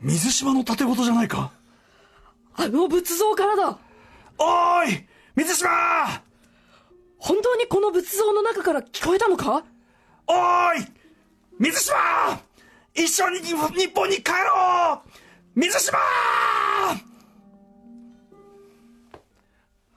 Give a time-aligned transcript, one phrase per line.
[0.00, 1.52] 水島の盾事じゃないか？
[2.54, 3.78] あの仏像からだ。
[4.38, 5.06] おーい！
[5.36, 5.68] 水島！
[7.18, 9.64] 本当にこの仏像の中から聞こえたのか？
[10.26, 10.86] おーい！
[11.58, 11.94] 水島！
[12.94, 15.08] 一緒に日本に帰ろう！
[15.54, 15.98] 水島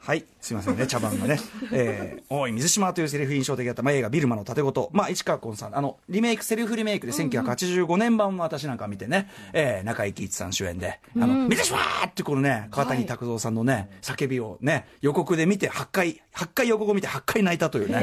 [0.05, 0.23] はい。
[0.39, 1.39] すいませんね、 茶番がね。
[1.71, 4.91] えー、おい、水島というセリフ印象的だった、まあ、映画、ビルマの盾事。
[4.93, 17.97] まあ、市川崑さん、あの、リメイク、セリフリメイクで1985年版も私なんか見てね、えー、中井貴一さん主演で、あの、水島ってこのね、川谷拓三さんのね、叫びをね、予告で見て8回、8回予告を見て8回泣いたというね、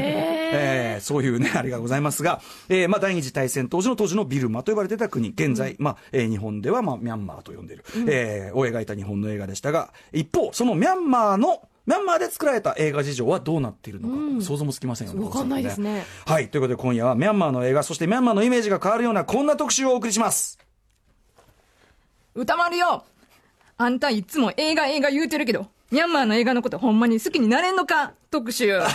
[0.53, 15.25] えー、そういうね、あれがございますが、えー、まあ、第二次大戦当時の当時のビルマと呼ばれてた国、現在、まあ、えー、日本では、まあ、ミャンマーと呼んでいる、えー、を描いた日本の映画でしたが、一方、そのミャンマーの、ミャンマーで作られた映画事情はどうなっているのか、想像もつきませんよね。
[15.25, 16.05] わかんないですね。
[16.27, 16.49] はい。
[16.49, 20.59] ということで今夜はミャンマーの映画、そしてミャンマーのイメージが変わるようなこんな特集をお送りします。
[22.35, 23.05] 歌丸よ
[23.79, 28.13] あんたいつも映画映画言うてるけど、ミャンマーの映画のことほんまに好きになれんのか？
[28.31, 28.79] 特集。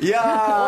[0.00, 0.20] いや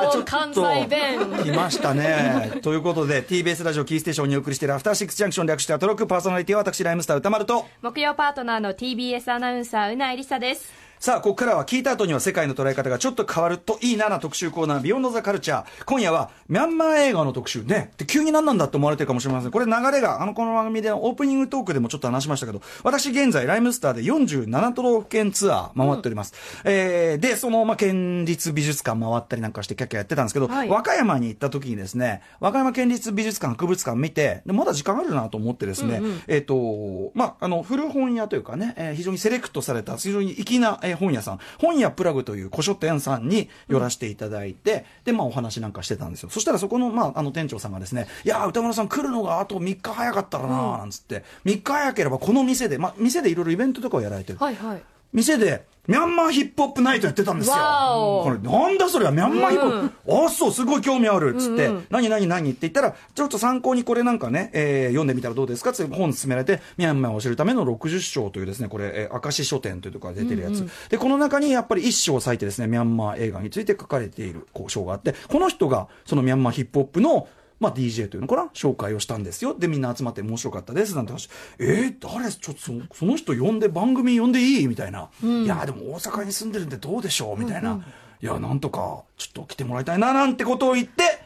[0.06, 1.44] ー、ちょっと。
[1.44, 2.58] 来ましたね。
[2.62, 7.66] ということで、TBS ラジオキーステーションにお送りしているアフターシックスジャンクション略してアトロックパーソナリティは私、ライムスター歌丸と。
[7.80, 15.84] 木曜パートナーの TBS アナウンサーうないりさですさあ、ここからは聞いた後には世界の捉え方がちょっと変わるといいなな特集コーナー、ビヨンドザカルチャー。
[15.86, 17.90] 今夜は、ミャンマー映画の特集ね。
[17.96, 19.50] で、急に何なんだって思われてるかもしれません。
[19.50, 26.34] これ流れが、あの、この番組でオープニングトークでもちょっと話しましたけど、私現在、ライムスターで47都道府県ツアー回っております。
[26.64, 46.30] えー、で、その、まあ、県立美術館回ったりなんかしてキャッキャやってたんですけど、はい和歌山に行った時にですね、和歌山県立美術館博物館見て、でまだ時間あるなと思ってですね、えっ、と、まあ、あの、古本屋というかね、えー非常にセレクトされた、非常に粋な、えー本屋さん、本屋プラグという古書店さんに寄らせていただいて、で、まあ、お話なんかしてたんですよ。
[46.30, 54.38] そしたらそこの、まあ、あの、店長さんがですね、いや、歌丸さん来るのがあと3日早かったらなーなんつって、3日早ければこの店で、まあ、店でいろいろイベントとかをやられてる。
[54.38, 54.82] はいはい。
[55.12, 57.54] 店で、ミャンマーヒップホップナイトやってたんですよ。
[57.54, 70.64] これ、なんだそれは、ミャンマーヒップホップ、あ、そう、すごい興味ある、つって、何何何って言ったら、ちょっと参考にこれなんかね、えー読んでみたらどうですかって本勧められて、ミャンマーを知るための60章というですね、これ、えー明石書店というところが出てるやつ。
[70.90, 77.26] で、この中にやっぱり一章を割いてですね、ミャンマー映画について書かれているこう章があって、この人が、そのミャンマーヒップホップの、
[77.60, 78.44] まあ、DJ というのかな？
[78.54, 79.54] 紹介をしたんですよ。
[79.56, 80.96] で、みんな集まって面白かったです。
[80.96, 81.28] なんて話。
[81.58, 82.32] えー、誰？
[82.32, 84.66] ちょっとそのその人呼んで番組呼んでいい？
[84.66, 85.10] みたいな。
[85.22, 87.38] いや、でも大阪に住んでるんでどうでしょう？
[87.38, 87.84] みたいな。
[88.22, 91.19] いや、なんとか、ちょっと来てもらいたいな、なんてことを言って、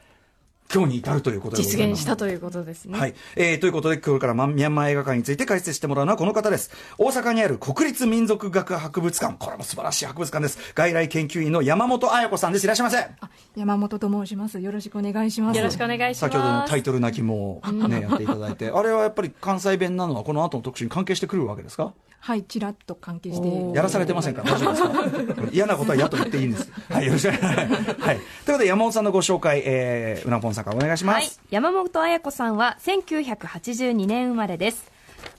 [0.75, 1.93] 今日に至るということでございます。
[1.93, 2.99] 実現したということですね。
[2.99, 3.15] はい。
[3.37, 6.73] えー、ということで、今日からまミャンマー映画館について解説してもらうのはこの方です。
[6.99, 9.37] 大阪にある国立民族学博物館。
[9.39, 10.59] これも素晴らしい博物館です。
[10.75, 12.65] 外来研究員の山本彩子さんです。
[12.65, 13.09] いらっしゃいませ。
[13.55, 14.59] 山本と申します。
[14.59, 15.57] よろしくお願いします。
[15.57, 18.71] よろしくお願いします先ほどのタイトル泣きもね、やっていただいて。
[18.71, 21.93] あれはやっぱり関西弁なのはこの後の特集に関係してくるわけですか？
[22.21, 23.77] はい、ちらっと関係して。
[23.77, 24.43] やらされてませんか？
[24.43, 25.43] ら大丈夫ですか？
[25.53, 26.73] 嫌なことは嫌と言っていいんです。
[26.89, 28.01] はい、よろしくお願いします。
[28.01, 28.17] はい。
[28.17, 31.27] ということで、山本さんのご紹介、えー、うなぽんさんお願いしまはい。
[31.27, 31.41] す。
[31.51, 34.91] 山本彩子さんは1982年生まれです。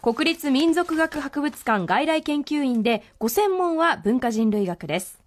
[0.02, 5.19] 国立民族学博物館外来研究員でご専門は文化人類学です。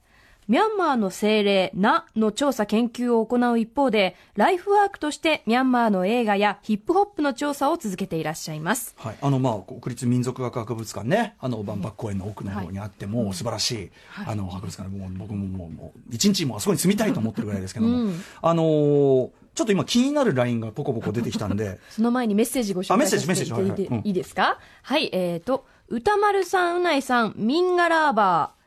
[0.48, 8.94] ミャンマーの精霊、ナの調査研究を行う一方で、ライフワークとしてミャンマーの映画やヒップホップの調査を続けていらっしゃいます。
[8.96, 13.90] はい、あのまあ国立民族学博物館ね、あの万博公園の奥の方にあっても、素晴らしい、
[14.26, 18.10] あの博物館でもう僕ももう一日もあそこに住みたいと思ってるぐらいですけども、
[18.40, 23.50] あのーちょっと今気になるラインがポコポコ出てきたんで、 その前にメッセージご紹あメッ介さセージメッセージ。
[23.50, 23.98] せていただいてはいはい。
[23.98, 24.06] うん。
[24.06, 24.58] いいですか？
[24.82, 28.58] はい、えーと、歌丸さん、うないさん、ミンガラーバー、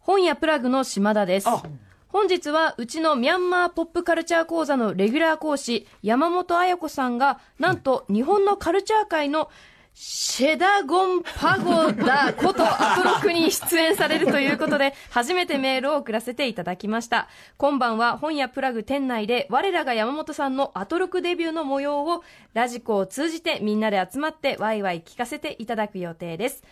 [0.00, 1.48] 本屋プラグの島田です。
[1.48, 1.62] あ。
[2.08, 9.48] 本日はうちのミャンマーポップカルチャー講座のレギュラー講師、山本彩子さんが、なんと日本のカルチャー界の
[9.94, 17.28] シェダゴンパゴダことアトロクに出演されるということで、初めてメールを送らせていただきました。
[17.58, 22.24] 今晩は本屋プラグ店内で、我らが山本さんのアトロクデビューの模様を、
[22.54, 26.62] ラジコを通じてみんなで集まってワイワイ聞かせていただく予定です。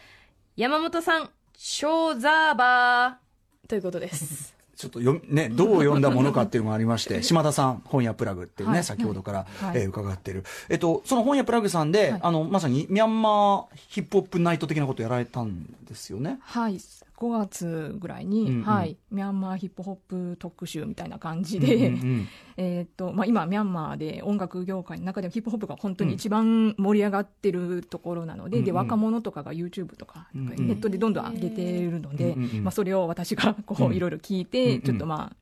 [0.57, 4.60] 山本さん、ショーザーバーということです。
[4.81, 9.79] ちょっとよ、ね、 どう読んだものかっていうのがありまして、 島田さん、本屋プラグっていうね、先ほどから、はい。
[9.79, 10.45] えー伺ってる。
[10.69, 16.39] えっと、その本屋プラグさんで、あの、まさにミャンマーヒップホップナイト的なことやられたんですよね？
[16.43, 16.81] はい、
[17.21, 18.63] 5月ぐらいに、うんうん。
[18.63, 19.97] はい、ミャンマーヒップホッ
[20.33, 28.77] プ特集みたいな感じで、うんうん えーっと、まあ、今、ミャンマーで音楽業界の中でもヒップホップが本当に一番盛り上がってるところなので、で、うんうん。
[28.77, 30.67] 若者とかが YouTube とか、うんうん。
[30.69, 32.65] ネットでどんどん上げてるので、うんうんうん。
[32.65, 33.93] まあ、それを私がこうん。
[33.93, 34.83] う、いろいろ聞いうんうて、ん。
[34.83, 35.37] ちょっとまあ、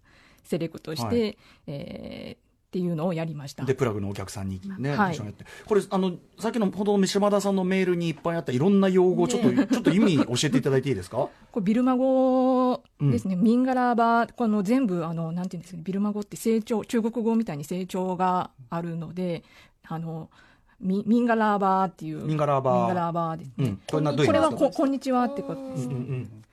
[0.45, 1.37] セレクトして、はい。
[1.67, 3.65] えーっていうのをやりました。
[3.65, 5.19] でプラグのお客さんにね、はい。
[5.67, 11.17] これあのさっきのほど島田さんのメールにいっぱいあったいろんな用語ちょっと、ちょっと意味教えていただいていいですか？
[11.17, 19.45] これビルマ語ですね、ミンガラーバー、この全部あの、なんていうんですかね、ビルマ語って成長、中国語みたいに成長があるので、
[19.87, 20.29] あの
[20.79, 22.79] ミミンガラーバーっていう、ミンガラーバー。
[22.81, 23.79] ミンガラーバーですね。
[23.93, 24.27] うん。
[24.27, 26.01] これはここんにちはってことですうんうね。
[26.19, 26.45] ん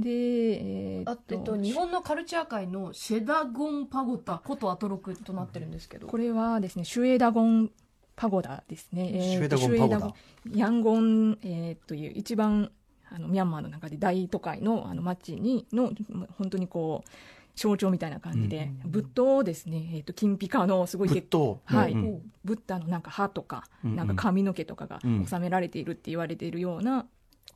[0.00, 6.06] で、えーあえっと、日本のカルチャー界のシェダゴンパゴタことアトロクとなってるんですけど。
[6.06, 7.70] これはですね、シュエダゴン
[8.16, 9.10] パゴダですね。
[9.14, 10.14] えーシュエダゴンパゴダシュエダゴン
[10.58, 12.70] ヤンゴン、えーという一番
[13.10, 15.92] あのミャンマーの中で大都会のあの町にの
[16.36, 17.10] 本当にこう
[17.58, 22.32] 象徴みたいな感じで、仏塔をですね、えーと金ピカのすごい仏塔はい、うんうん。
[22.44, 23.96] ブッダのなんか歯とか、うんうん。
[23.96, 25.26] なんか髪の毛とかがうん。
[25.26, 27.06] 収められているって言われているような、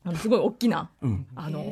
[0.04, 1.26] あのすごい大きなうん。
[1.36, 1.62] あの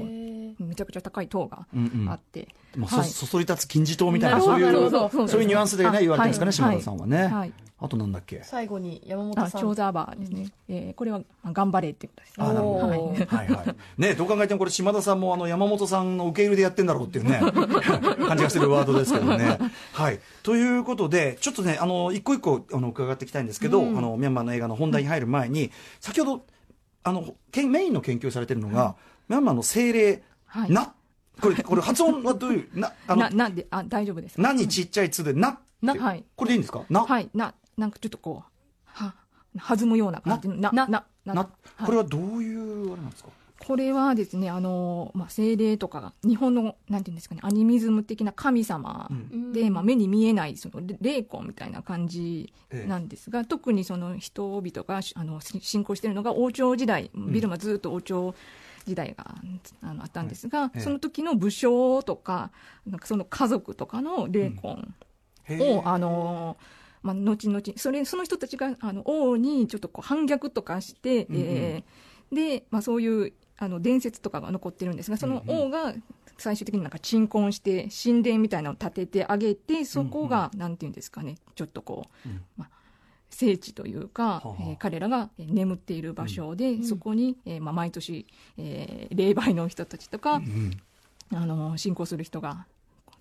[0.58, 2.08] めちゃくちゃ高い塔がうんうん。
[2.10, 3.08] あって、まあそはい。
[3.08, 6.80] そそり立つ金字塔みたいなそういうそうそういうニュアンスでねあ言われてるんですかね、はい。
[6.80, 7.52] 島田さんはね、はい。
[7.82, 8.42] あとなんだっけ？
[8.44, 9.60] 最後に山本あさん。
[9.62, 12.88] チョーザーバーですね、えーこれはまあ頑張れっていうことですねあなるほど。
[12.88, 12.98] はい。
[13.26, 13.76] はいはい。
[13.96, 17.40] ねどう考えてもこれ島田さんもあの山本さんの受け入れでやってんだろうっていうね、
[18.28, 19.58] 感じがするワードですけどね。
[19.94, 20.20] はい。
[20.42, 26.44] ということで、ちょっとね、あの、一個一個あの伺っていきたいんですけど、あの、ミャンマーの映画の本題に入る前に、先ほど、
[27.02, 27.34] あの、
[27.68, 28.96] メインの研究をされてるのが、
[29.28, 30.70] ミャンマーの精霊、はい。
[30.70, 30.92] な、
[31.40, 34.42] これ、これ発音はどういう、 な、あのな、で、あ、大丈夫ですか？
[34.42, 36.24] なにちっちゃいつで、なって、なはい。
[36.36, 36.84] これでいいんですか？
[36.90, 38.50] な、はい、な、なんかちょっとこう、
[38.84, 39.14] は、
[39.56, 40.86] 弾むような感じの、な、な
[41.24, 41.44] な、な、
[41.84, 43.30] これはどういう、あれなんですか？
[43.70, 49.52] これはですね、あの、まあ、精霊とか、日本の、なんていうんですかね、アニミズム的な神様うん。
[49.52, 52.88] で、まあ、目に見えない、その、霊魂みたいな感じええ。
[52.88, 58.34] なんですが、特にその人々が、あの、し信仰しているのが王朝時代、ビルマずっと王朝
[58.86, 59.36] 時代が
[59.82, 60.80] あのあったんですが、ええ。
[60.80, 62.50] その時の武将とか、
[62.88, 64.80] なんかその家族とかの霊魂、
[65.44, 66.56] へーを、あの
[67.02, 73.32] まあ、後々それその人たちがあの王にちょっとこう反逆とかして、うんうんえーで、まあ、そういう
[73.62, 75.94] あの伝説とかが残ってるんですがその王が
[76.38, 82.42] 最終的になんか鎮魂して神殿みたいなのを建ててあげてそこが、なんていうんですかねちょっとこう、うん。
[82.56, 82.70] まあ、
[83.28, 88.26] 聖地というか、はあえー彼らがえー眠っている場所で、そこに、えーまあ、毎年、
[88.56, 90.70] えー霊媒の人たちとか、うん
[91.32, 92.66] あの信仰する人が、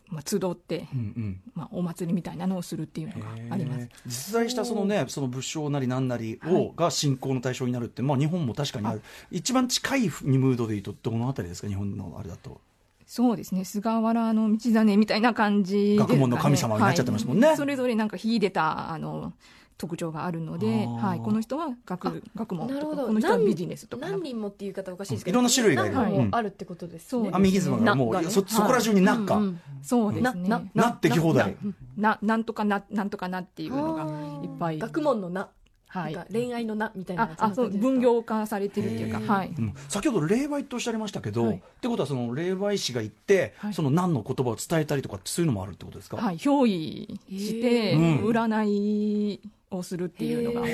[0.09, 1.41] まあ、集って、うんうん。
[1.53, 3.89] まあ、お祭りみたいなのをするっていうのがあります。
[4.07, 6.73] 実在したそのねその武将なりなんなりを、はい。
[6.75, 9.01] が信仰の対象になるって、まあ、日本も確かにある。
[9.31, 12.59] 一番近いムードでいうとどのあたりですか日本のあれだと。
[13.06, 13.65] そうですね。
[13.65, 17.47] 菅原道真みたいな感じね学問の神様になっちゃってますもんね。
[17.47, 17.57] はい。
[17.57, 19.33] それぞれなんか秀でたあの
[19.79, 23.07] 特徴があるので、はい、この人は学学問とかなるほど。
[23.07, 27.07] この人はビジネスとか何人もっていう言い方おかしいですけどいろんな種類があるってことですね。
[27.09, 29.61] そうですアミギズムがもう、なそそこら中になっか、うんうん。
[29.81, 30.49] そうですね。
[30.49, 31.55] ななってき放題。
[31.95, 34.03] ななんとかななんとかなっていうのが
[34.43, 34.79] いっぱい。
[34.79, 35.47] 学問のな、
[35.87, 36.17] はい。
[36.29, 39.55] 恋愛のなみたいなああそう分業化されてるっていうかはい。
[39.57, 39.73] うん。
[39.87, 41.55] 先ほど霊媒っておっしゃいましたけど、はい。
[41.55, 43.73] ってことはその霊媒師が行って、はい。
[43.73, 49.39] その何の言葉を伝えたりとかってそういうのもあるってことですか、はい憑依して占い
[49.71, 50.68] をするっていうのが、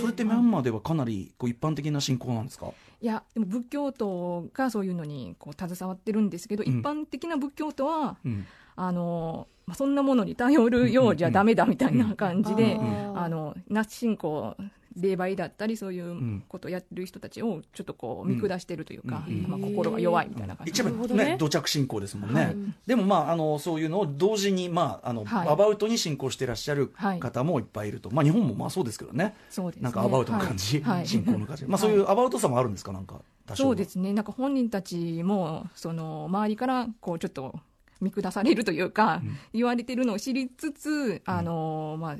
[0.00, 2.72] それってミャンマーではかなりこう一般的な信仰なんですか？
[3.00, 6.80] いやでも仏教徒がそういうのにこう携わってるんですけど、うん。
[6.80, 8.46] 一般的な仏教徒はうん。
[8.76, 13.18] あの、まあ、そんなものに頼るようじゃダメだみたいな感じで、うん。
[13.20, 14.56] あの那須信仰
[15.00, 16.44] 霊媒だったりそういうん。
[16.48, 19.46] ことをやってる人たちをちょっとこう見下してるというか、うん。
[19.48, 20.70] まあ、心が弱いみたいな感じ。
[20.70, 21.24] 一番なるほどね。
[21.24, 22.56] ね土着信仰ですもんね、はい。
[22.86, 25.48] でもまああのそういうのを同時にまああの、はい。
[25.48, 27.20] アバウトに信仰していらっしゃるはい。
[27.20, 29.34] 方もいっぱいいると、まあ日本もまあそうですけどね。
[29.50, 29.84] そうですね。
[29.84, 32.92] なんかアバウトな感じ、信仰の感じ、まあそういうアバウトさもあるんですか？
[32.92, 33.68] なんか多少は。
[33.68, 34.12] そうですね。
[34.12, 37.54] なんか本人たちもその周りからこうちょっと
[38.00, 42.16] 見下されるというか、言われてるのを知りつつあの、まあ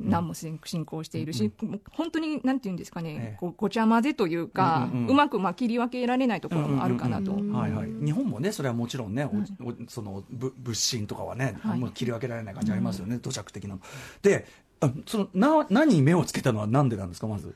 [0.00, 1.52] 何も信信仰しているし、
[1.92, 3.36] 本当になんていうんですかね、ええ。
[3.38, 9.28] こうごちゃ混ぜというか、うんうんうんうまくまあ切り分けられないところもあるかなと、うんうんうんはいはい、日本もねそれはもちろんね、お
[9.68, 11.72] おそのぶ仏神とかはね、はい。
[11.72, 13.74] あんま切り分けられない感じありますよね、土着的な。
[13.74, 13.80] の
[14.22, 14.46] で
[14.80, 17.54] あそのな何に目をつけたのはなんでなんですかまず。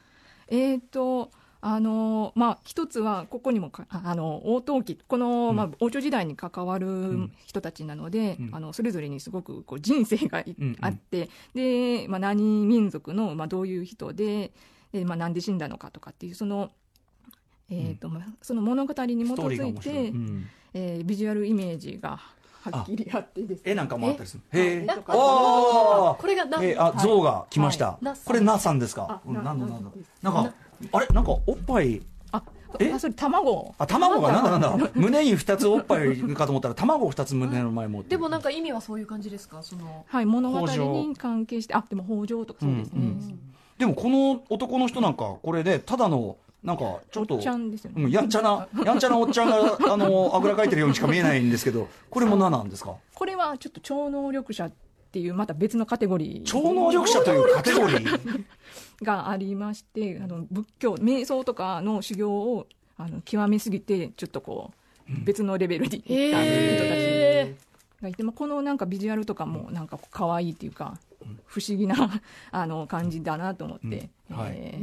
[0.49, 1.31] えーと
[1.67, 8.51] あのまあ、一つはここにもかああの王陶器この、まあ、王朝時代に関わる人たちなので、うん。
[8.53, 10.77] あのそれぞれにすごくこう人生がいうんうん。
[10.83, 14.53] あってで、まあ、何民族の、まあ、どういう人で
[14.93, 16.71] で、まあ、なんで死んだのかとかっていうその,、
[17.71, 20.47] えーとまあ、その物語に基づい面白い、て、うん。
[20.75, 22.21] えービジュアルイメージが
[22.71, 23.73] はっきりあってですね。
[23.73, 28.19] 絵なんかもあったりするへえ絵とかあこれがな、えあ象が来ました、はい。
[28.25, 29.21] これナさんですか？
[29.27, 29.91] ななんだなんだ
[30.23, 30.55] なんか
[30.93, 31.07] あれ？
[31.09, 32.01] なんかおっぱい
[32.33, 32.43] あ
[32.79, 32.93] え？
[32.93, 33.75] あそれ卵。
[33.79, 34.71] あ卵がなんだ？
[34.71, 38.11] なんだ胸に2つおっぱいかと思ったら卵を2つ胸の前に持って。
[38.11, 39.63] でもなんか意味はそういう感じですか？
[39.63, 43.41] そのはい物語に関係してあでも北条とかそうですね、うんうん
[43.77, 48.05] でもこの男の人なんかこれでただのなんかちょっとおっちゃんですよね。
[48.05, 52.95] うん、やんちゃなやんちゃなおっちゃんがあのあぐらかいてるようにしか見えないんですけどこれも何なんですか？
[53.13, 54.73] これはちょっと超能力者っ
[55.11, 56.45] ていうまた別のカテゴリー。
[56.45, 58.45] 超能力者というカテゴリー？
[59.03, 64.73] がありましてあの仏教瞑想とかの修行をあの極めすぎてちょっとこ
[65.09, 67.57] う別のレベルに行った人たちへ
[68.01, 70.99] がいて、まあ、このなんかビジュアルとかもなんか可愛いっていうか
[71.47, 72.21] 不思議な
[72.53, 74.11] あの感じだなと思って。
[74.31, 74.37] うん。
[74.37, 74.53] はい。
[74.57, 74.79] え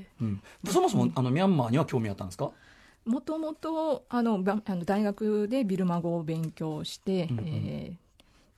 [0.00, 2.46] えうん、そもそもあのミャンマーには興味あったんですか？
[2.46, 7.44] ーもともとあのばあの大学でビルマ語を勉強して、うんうん。
[7.46, 8.09] えー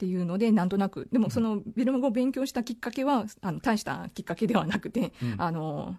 [0.03, 1.09] っていうのでなんとなく。
[1.13, 5.35] でもそのビルマ語を勉強したきっかけはあの大したきっかけではなくて、うん。
[5.39, 5.97] あの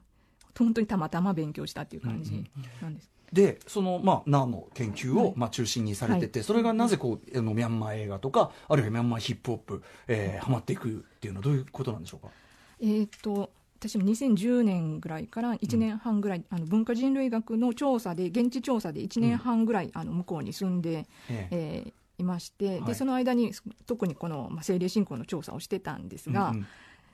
[0.57, 2.43] 本当にたまたま勉強したっていう感じ
[2.81, 3.09] なんです。
[3.31, 5.33] でそのまあナの研究を、はい。
[5.37, 12.33] まあ中心にされてて、それがなぜこうあのミャンマー映画とかあるいはミャンマーヒップホップ、えー、ハマっていくっていうのはどういうことなんでしょうか？
[12.81, 21.47] えー、と私も2010年ぐらいから1年半ぐらい、あの文化人類学の調査で現地調査で1年半ぐらい、あの向こうに住んで、ええ。
[21.51, 22.83] えーいまして、はい。
[22.83, 23.53] でその間に
[23.85, 26.67] 特にこの、まあ、精霊信仰の調査をしてたんですが、うんうん。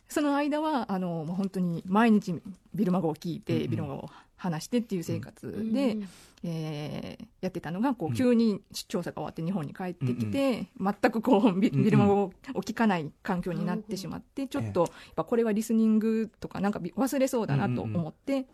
[0.08, 2.42] その間はあの本当に毎日
[2.74, 3.70] ビルマ語を聞いて、うんうん。
[3.70, 6.08] ビルマ語を話してっていう生活ーで、うん
[6.44, 8.14] えーやってたのがこうん。
[8.14, 18.46] う急に調査が終わって日本に帰ってきて、全くこうビビルマ語を聞かない環境になってしまって、ちょっとやっぱこれはリスニングとかなんかび忘れそうだなと思って。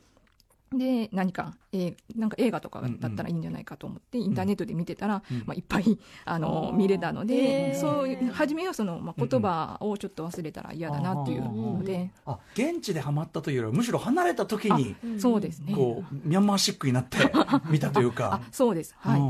[0.74, 5.44] で何か,、えーなんか映画とかだったらいいんじゃないかと思って、インターネットで見てたら、うん。
[5.46, 7.80] まあ、いっぱいあの見れたのへでー。
[7.80, 15.20] そういう初めはその、まあ、言葉をちょっと忘れたら嫌だなっていうので、あ現地でハマったというよりはむしろ離れた時にうん。
[15.20, 15.74] そうですね。
[15.74, 17.18] こうミャンマーシックになって
[17.70, 18.42] 見たというか。
[18.44, 18.96] あそうです。
[18.98, 19.22] はい、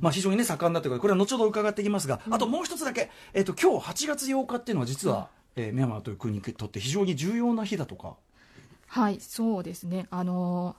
[0.00, 8.16] まあ、非常にね盛んだというかこれは後ほど伺っていきますが、あともう一つだけ、えっと今日8月8日っていうのは実は、えーミャンマーという国にとって非常に重要な日だとか、
[8.96, 10.06] はい、そうですね。
[10.10, 10.76] あの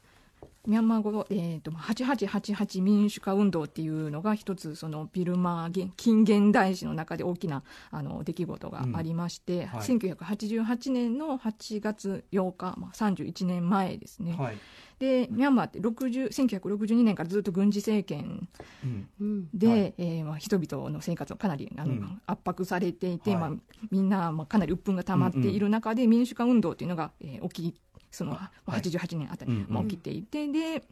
[0.65, 9.79] ミャンマー語、えー、と8888民主化運動っていうのが一つそのビルマ現近現代史の中で大きなあの出来事がありまして、はい。
[9.81, 14.57] 1988年の8月8日、まあ、31年前ですね、はい。
[14.99, 18.49] でミャンマーって60 1962年からずっと軍事政権
[18.83, 19.09] うん。
[19.21, 19.49] うん。
[19.53, 19.93] で、はい。
[19.97, 22.21] えーまあ、人々の生活をかなりあの、うん。
[22.25, 23.39] 圧迫されていて、はい。
[23.39, 23.51] まあ、
[23.89, 28.81] みんな、まあ、かなり鬱憤が溜まっている中で、民主化運動というのが、えー起きその、まあはい。
[28.81, 30.83] 88年あたり、うんまあ、うん起きていて、で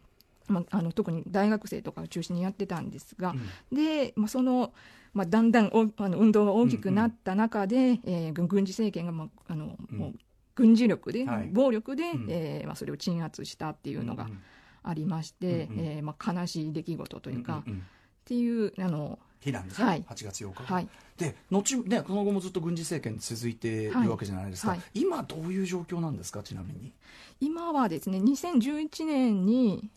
[0.48, 3.32] まあ、あの特に大学生とかを中心にやってたんですが、
[3.72, 3.76] うん。
[3.76, 4.74] でまあ、その、
[5.14, 9.98] まあ、だんだんおあの運動が大きくなった中で、えー軍軍事政権が、まああのうん。
[9.98, 10.14] もう
[10.56, 11.48] 軍事力で、はい。
[11.48, 12.28] 暴力で、うん。
[12.30, 14.42] えーまあ、それを鎮圧したっていうのがん
[14.84, 15.86] ありまして、うんうん。
[15.86, 17.78] えーまあ、悲しい出来事というか、んんん。
[17.80, 17.82] っ
[18.26, 20.02] ていうあの日なんですね、はい。
[20.04, 20.88] 8月8日、はい。
[21.18, 24.80] で後ねその後もずっと軍事政権続いているわけじゃないですか、はい。
[24.80, 25.00] はい。
[25.00, 26.44] 今どういう状況なんですか？
[26.44, 26.92] ちなみに。
[27.40, 29.90] 今はですね2011年に、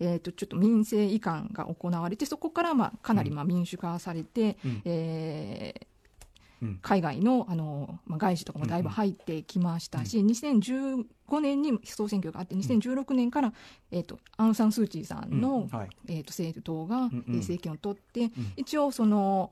[0.00, 4.82] えー、とちょっと民政移管が行われてそこからまあかなりまあ民主化されて、うん。
[4.84, 5.95] えーうん
[6.82, 13.52] 海外のあの、まあ、外資とかもだいぶ入ってきましたし、2015年に総選挙があって2016年から、
[13.90, 15.88] えー、とアウン・サン・スー・チーさんの、はい。
[16.08, 18.32] えー、と政党が、政権を取って、ん。
[18.56, 19.50] 一応その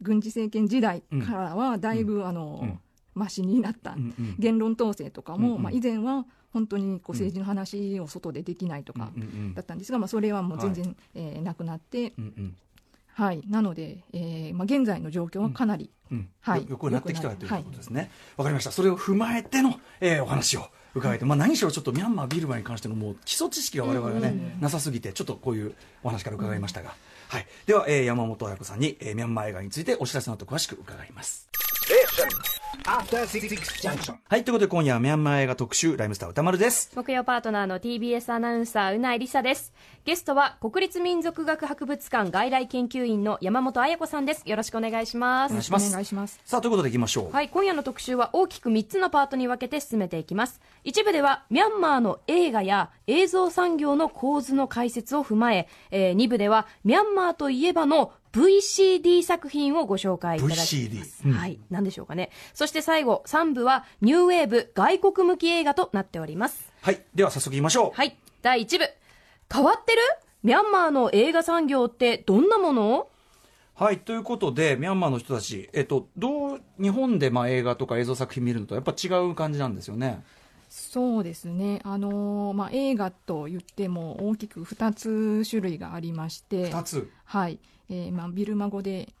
[0.00, 2.80] 軍事政権時代からはだいぶ、あのうん。
[3.14, 3.94] マシになった、
[4.38, 9.12] 言論統制とかも、まあ、以前は本当にこう政治の話を外でできないとか
[9.54, 12.12] だったんですが、まあ、それはもう全然、えーなくなって、
[13.14, 18.10] はい、なので、えーまあ、現在の状況はかなり、うんはいよよくなってきたということですね。
[18.36, 18.72] わ、かりました。
[18.72, 26.94] それを踏まえての、えーお話を伺えて、まあ何しろちょっとミャンマービルマに関してのもう基礎知識が我々はね、なさすぎて、ちょっとこういうお話から伺いましたが。
[27.28, 27.46] はい。
[27.66, 31.48] では、えー山本彩子さんに、えーミャンマー映画についてお知らせの後詳しく伺います。
[31.88, 32.53] Junction.
[34.28, 34.44] はい。
[34.44, 36.90] ということで今夜はミャンマー映画特集、ライムスター歌丸です。
[36.96, 39.72] 木曜パートナーの TBS アナウンサーうないりさです
[40.04, 46.40] ゲストは国立民族学博物館外来研究員の山本彩子さんですよろしくお願いしますお願いしますお願いします。
[46.44, 47.32] さあ、ということで行きましょう。
[47.32, 50.60] はい、今夜の特集は大きく3つのパートに分けて進めていきます。
[50.82, 60.74] 一部では、ミャンマーの映画や映像産業の構図の解説を踏まえ、えー、2部では、ミャンマーといえばの VCD 作品をご紹介いただきます。
[60.74, 62.30] VCD うんはい、何でしょうかね。
[62.52, 66.72] そして最後、3部は、ニューウェーブ外国向き映画となっております。
[66.82, 67.00] はい。
[67.14, 67.96] では早速言いましょう。
[67.96, 68.84] はい、第1部。
[69.52, 69.98] 変わってる？
[70.42, 73.08] ミャンマーの映画産業ってどんなもの？
[73.76, 80.24] はい、ということで、ミャンマーの人たち、えっと、どう、日本でまあ映画とか映像作品見るのとやっぱ違う感じなんですよね。
[80.70, 87.10] そうですね、あのーまあ、映画と言っても大きく2つ種類がありまして、2つ？
[87.24, 89.12] はいえーまあ、ビルマ語で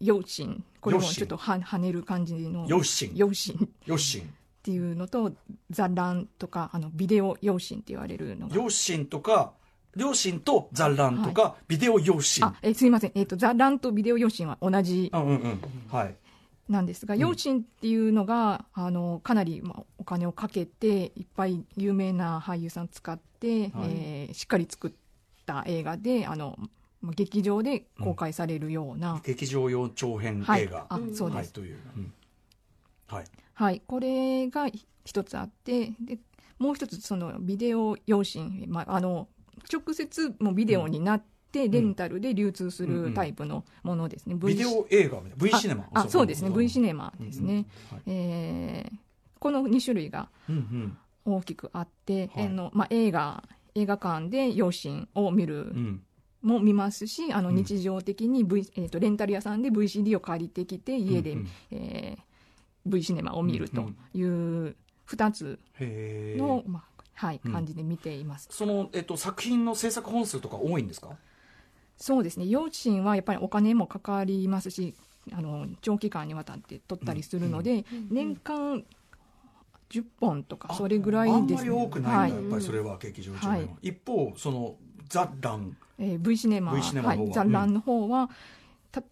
[0.00, 5.32] 陽心、これもちょっとは跳ねる感じの陽心陽心っよしんていうのと、
[5.70, 8.54] 残乱とか、あのビデオ陽心って言われるのが。
[8.54, 9.52] 両親とか
[9.94, 15.60] 両親と残乱とか、ビデオ用心あえーすいません、えーと、残乱とビデオ陽心は同じうんうんうん。
[15.90, 16.14] はい。
[16.68, 24.92] なんですが、陽心っていうのが、あのかなり、まあ、お金をかけて、いっぱい有名な俳優さん使って、えーしっかり作っ
[25.44, 26.58] た映画で、あの
[27.02, 30.62] まあ劇場で公開されるような、劇場用長編はい。
[30.62, 32.12] 映画、あそうです、はいという、うん。
[33.08, 33.24] はい。
[33.54, 34.68] はい、これが
[35.04, 36.18] 一つあって、で
[36.58, 39.28] もう一つ、そのビデオ用心、まあ、あの
[39.70, 45.84] 直接もうビデオになって、レンタルで流通するタイプのものですね、ビデオ映画みたいな V シネマ。
[45.92, 46.26] ああそう。
[46.26, 48.96] ですね、V シネネマですね、はいえー
[49.42, 50.28] この2種類が
[51.24, 52.46] 大きくあって、はい。
[52.46, 53.42] あのまあ、映画
[53.74, 56.02] 映画館で養親を見るうんうん
[56.42, 57.54] も見ますし、あのうん。
[57.56, 61.38] 日常的に、v えー、とレンタル屋さんで VCD を借りてきて家で、うん。
[61.38, 62.22] うんえー
[62.84, 64.74] V シネマを見るという
[65.08, 67.52] 2つの、まあはい、うん。
[67.52, 71.10] 感じで見ています、その、えっと、作品の制作本数とか多いんですか？
[71.96, 72.46] そうですね。
[72.46, 74.96] 養親はやっぱりお金もかかりますし
[75.30, 78.82] あの長期間にわたって撮ったりするので、年間
[79.90, 81.70] 10本とかそれぐらいあんですね。
[81.70, 83.68] まり多くないんだ、はいやっぱりそれは劇場長編は、はい。
[83.82, 84.74] 一方その
[85.12, 85.76] ザ・ラン。
[85.98, 86.74] えー V シネマ。
[86.74, 88.30] V シネマの方ははい、ザ・ランの方は、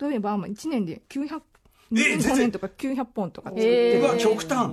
[0.01, 1.43] 例えばまあ1年で900
[1.93, 2.33] え全然。
[2.35, 4.19] 2005年とか900本とか作っえー。
[4.19, 4.73] 極端。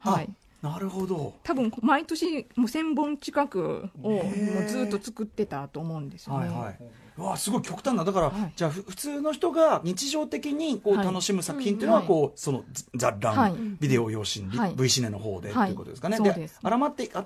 [0.00, 0.28] はい、
[0.62, 1.34] あなるほど。
[1.42, 4.22] 多分毎年もう1000本近くをも
[4.64, 6.48] うずっと作ってたと思うんですよね。
[6.48, 6.78] はいはい。
[7.18, 8.04] うわすごい極端な。
[8.04, 8.52] だから、はい。
[8.54, 11.06] じゃあふ普通の人が日常的にこうはい。
[11.06, 13.54] 楽しむ作品っていうのはうんこう、そのザ・ラン、はい。
[13.80, 14.74] ビデオ用心、はい。
[14.74, 16.18] V シネの方で、はいということですかね。
[16.20, 17.24] です改まって改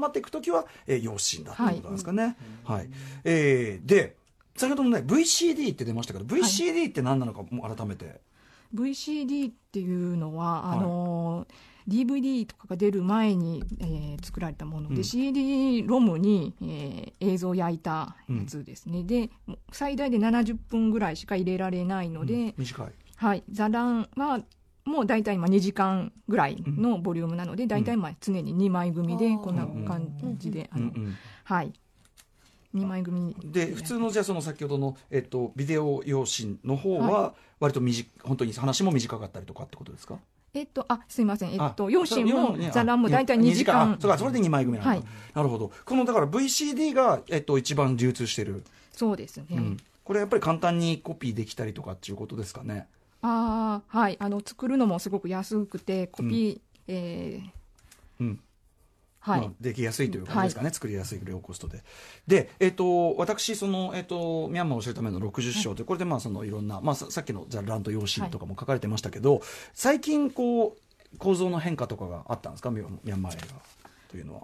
[0.00, 2.36] まっていく時は、えー、用心だということなんですかね。
[2.64, 2.88] はい、
[3.24, 4.16] えーで
[4.54, 8.20] 先ほどのね VCD って出ましたけど VCD って何なのかもう改めて、
[8.74, 11.54] VCD っていうのは、はいあのー
[11.88, 15.04] DVD とかが出る前に、えー作られたもので、うん。
[15.04, 22.54] CD ロムに、えー映像を焼いたやつですね、でもう最大で70分ぐらいしか入れられないので、うん。
[22.58, 22.92] 短い。
[23.16, 24.42] はい、座談は
[24.84, 31.14] もう大体今2時間ぐらいのボリュームなので、大体まあ常に2枚組でこんな感じで、あのうん
[31.44, 31.72] はい、
[32.74, 40.18] 2枚組で普通のじゃあその先ほどの、えっと、ビデオ用紙の方は割と短本当に話も短かったりとかってことですか？
[40.54, 43.92] えっと、あすいません、えっと、あ両親もそれ座談も大体2時間。
[43.92, 45.04] あそうかそれで2枚組なんだ、はい。
[45.34, 45.72] なるほど。
[45.84, 48.62] このだから VCD が、えっと、一番流通してる、
[48.92, 49.76] そうですね、うん。
[50.04, 52.86] これやっぱり簡単にコピーできたりとかっていうことですかね？
[53.22, 54.16] ああはい。
[54.20, 57.50] あの作るのもすごく安くてコピー、えー
[58.20, 58.40] うん
[59.22, 61.82] はい、まあできやすいという感じですかね、作りやすいローコストで。
[62.26, 69.40] で、えっ、と、私、その、えっ、と、ミャンマーを知るための60章という、これでまあ、そのいろんな、まあ、ささっきのザ・ランと養親とかも書かれてましたけど、
[69.74, 73.62] 最近、こう、構造の変化とかがあったんですか、ミャンマー映画
[74.08, 74.42] というのは。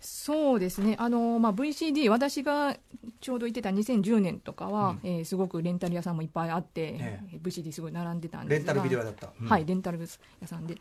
[0.00, 2.76] そうですね、あのまあ、VCD、私が
[3.20, 8.72] ちょうど行ってた2010年とかは、えーすごくレンタル屋さんもいっぱいあって、え VCD すごい並んでたんですが。
[8.72, 9.32] レンタルビデオ屋だった。
[9.40, 9.48] うん。
[9.48, 10.76] はい、レンタル屋さんで、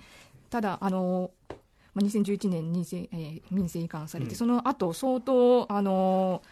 [0.49, 1.31] ただ、あの
[1.95, 4.37] まあ、2011年にせ、えー民政移管されて、うん。
[4.37, 6.43] その後相当あの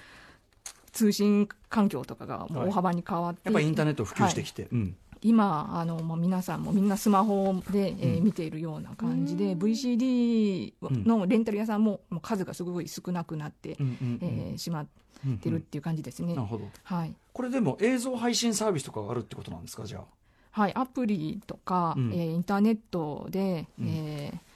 [0.92, 4.48] 通信環境とかがもう大幅に変わって、やっぱりインターネット普及してはい。
[4.48, 4.68] きて。
[4.72, 4.96] うん。
[5.26, 8.24] 今あの、まあ、皆さんもみんなスマホで、えーうん。
[8.26, 10.74] 見ているような感じで、VCD
[11.06, 14.30] のレンタル屋さんももう数がすごい少なくなって、うんうんうん。
[14.50, 14.88] えーしまっ
[15.26, 16.36] うんてるっていう感じですね。
[16.36, 16.66] なるほど。
[16.84, 17.14] はい。
[17.32, 20.04] これでも映像配信サービスとかがあるってことなんですか、じゃあ？
[20.52, 22.14] はい、アプリとか、うん。
[22.14, 23.88] えーインターネットで、うん。
[23.88, 24.53] えー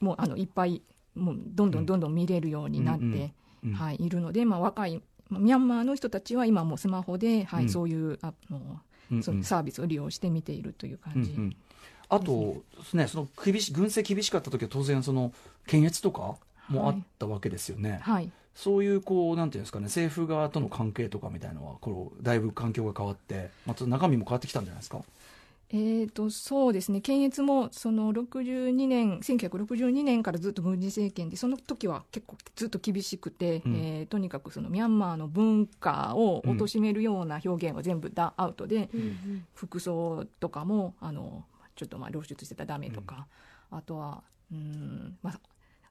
[0.00, 0.82] もうあのいっぱい
[1.14, 3.32] もうどんどんどんどん見れるようになって、
[3.74, 8.80] はい、いるので、まあ、若いまあミャンマーの人たちは今もうスマホで、はいうんそういうあの、
[9.22, 11.36] そのサービスを利用して見ているという感じ、
[12.08, 15.32] あとですね、その厳し軍政厳しかった時は当然その
[15.66, 16.36] 検閲とか
[16.68, 18.00] もあったわけですよね。
[18.02, 25.02] はい、そういうこうなんていうんですかね、政府側との関係とかみたいのはこうだいぶ環境が変わって、また中身も変わってきたんじゃないですか？
[25.72, 33.76] えー、とそうですね、検閲もその62年、1962年からずっと軍事政権で、その時は結構ずっと厳しくて、うん。
[33.76, 38.90] えーとにかくそのミャンマーの文化を貶めるような表現は全部だアウトで、
[39.54, 41.44] 服装とかもあの
[41.76, 43.28] ちょっとまあ露出してたらダメとか、
[43.70, 45.40] あとはうん、まあ、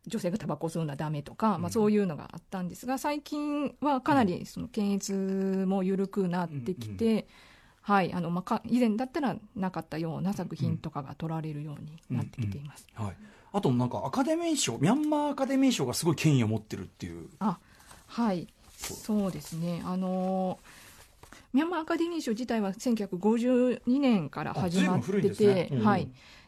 [0.08, 7.28] 女性がタバコを吸うのはダメとか、まあ、そういうのがあったんですが最近はかなりその検閲も緩くなってきて、
[7.90, 12.86] はいあのまあ、か以前だったらなかったような作品とかが撮られるようになってきています。
[12.94, 13.16] はい。
[13.52, 17.30] あとなんかアカデミー賞ミャンマーアカデミー賞がすごい権威を持ってるっていう。
[17.40, 17.58] あ
[18.06, 18.48] はい。
[18.78, 19.82] そうですね。
[19.84, 20.60] あの
[21.52, 25.68] ミャンマーアカデミー賞自体は1952年から始まってあ随分古いですね。
[25.70, 25.84] て、うん。
[25.84, 26.08] はい、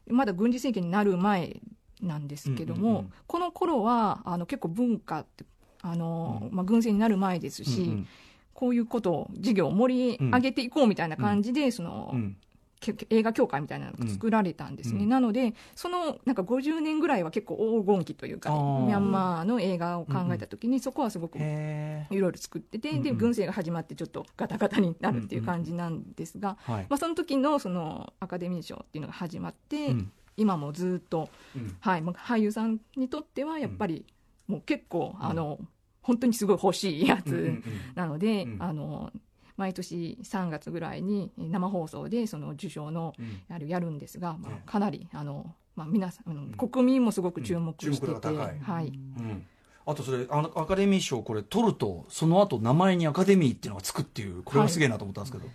[0.10, 1.60] まだ軍事政権になる前
[2.04, 3.13] なんですけども、うんうんうん。
[3.25, 5.43] この頃はあの結構文化って
[5.82, 8.08] あの、まあ、軍政になる前ですし、うんうん
[8.53, 12.37] こういうことを事業を盛り上げていこうみたいな感じで、そのうん。
[12.81, 15.09] け映画協会みたいなのが作られたんですね、うん。
[15.09, 23.03] なのでそのなんか50年ぐらいは結構黄金期というかミャンマーの映画を考えた時にそこはすごくへいろいろ作ってて、うんうん。
[23.03, 30.11] で軍政が始まってちょっとガタガタになるっていう感じなんですが、まあ、その時のそのアカデミー賞っていうのが始まって、うん。
[30.37, 31.77] 今もずっと、うん。
[31.81, 34.05] はい、まあ俳優さんにとってはやっぱり
[34.47, 35.25] もう結構、うん。
[35.25, 35.59] あの
[36.01, 37.61] 本当にすごい欲しいやつ
[37.95, 38.57] なので、うん。
[38.59, 39.11] あの
[39.57, 43.41] 毎年3月ぐらいに生放送でその受賞のうん。
[43.49, 47.95] やるやるんですが、まねあ、かなりあの、まあ、皆さん国民もすごく注目してて、うん。
[47.99, 48.59] 注目度が高い。
[48.59, 49.45] はい、うん。
[49.85, 55.45] あとそれあのアカデミー賞これ取るとその後名前にアカデミーっていうのがつくっていうこれがすげえなと思ったんですけど、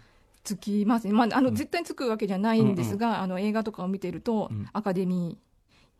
[0.44, 1.06] つきます。
[1.06, 4.68] ね、まあ、あのうん絶対につくわけじゃないんですが、あの映画とかを見てると、うん。
[4.72, 5.46] アカデミー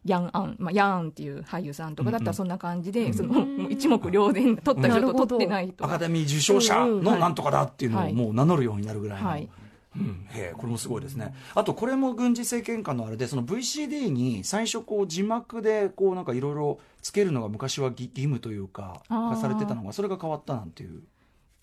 [0.07, 3.15] ヤンアン、まあ、ヤンっていう俳優さんとかだったらそんな感じで、うん。
[3.15, 8.13] そのもう一目瞭然取った人と取ってないとか、アカデミー受賞者のなんとかだっていうのをはい。
[8.13, 9.49] もう名乗るようになるぐらいの、はい。
[9.97, 11.35] うん、へえこれもすごいですね。
[11.55, 21.01] あとこれも軍事政権下のあれでその VCD に最初こう字幕でこうなんかいろいろつけるのが昔は義義務というかされてたのがそれが変わったなんていう、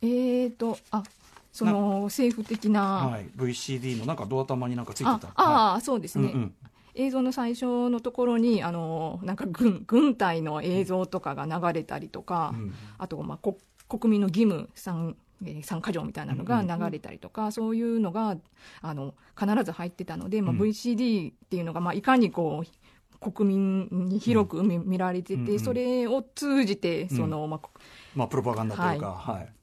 [0.02, 1.04] えーとあ
[1.52, 6.54] その政府的な、はい、VCD のなんかドア玉になんかついてあたあーそうですね、うんうん
[6.96, 12.74] 映像の最初のところにあのなんか軍軍隊の映像とかが流れたりとか、うん。
[12.98, 13.58] あと、まあ、こ
[13.90, 18.38] 国民の義務参えー参加条みたいなのが流れたりとか、そういうのが
[18.82, 20.60] あの必ず入ってたので、まあ、うん。
[20.62, 25.60] VCD っていうのが、まあ、いかにこう国民に広く見,、見られてて、うんうん。
[25.60, 27.72] それを通じてその、まあ、っ
[28.16, 29.54] まあプロパガンダというか、はい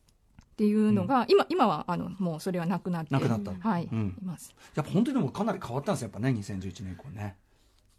[0.61, 3.53] ていうのが、今今はあのもうそれはなくなってなくなった。
[3.67, 4.15] はいうん。
[4.21, 4.55] います。
[4.75, 7.37] やっぱ本当にでもかなり変わったんですよやっぱね2011年以降ね。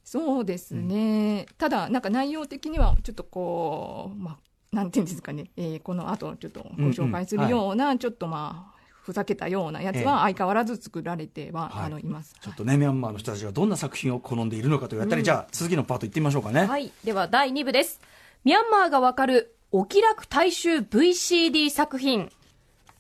[0.04, 10.06] そうですね、ただ、なんか内容的にはちょっとこう、まあ、なんていうんですかね、えーこの後ちょっとご紹介するような、ちょっとまあ、ふざけたようなやつええ。
[10.06, 11.86] は相変わらず作られては、はい。
[11.86, 12.36] あのいます。
[12.42, 16.92] ちょっとね、ミャンマーの人たちがどんな作品を好んでいるのかというあたり、じゃあ続きのパートいってみましょうかね、はい。
[17.04, 18.02] では、第2部です。
[18.44, 22.30] ミャンマーがわかる、お気楽大衆 VCD 作品。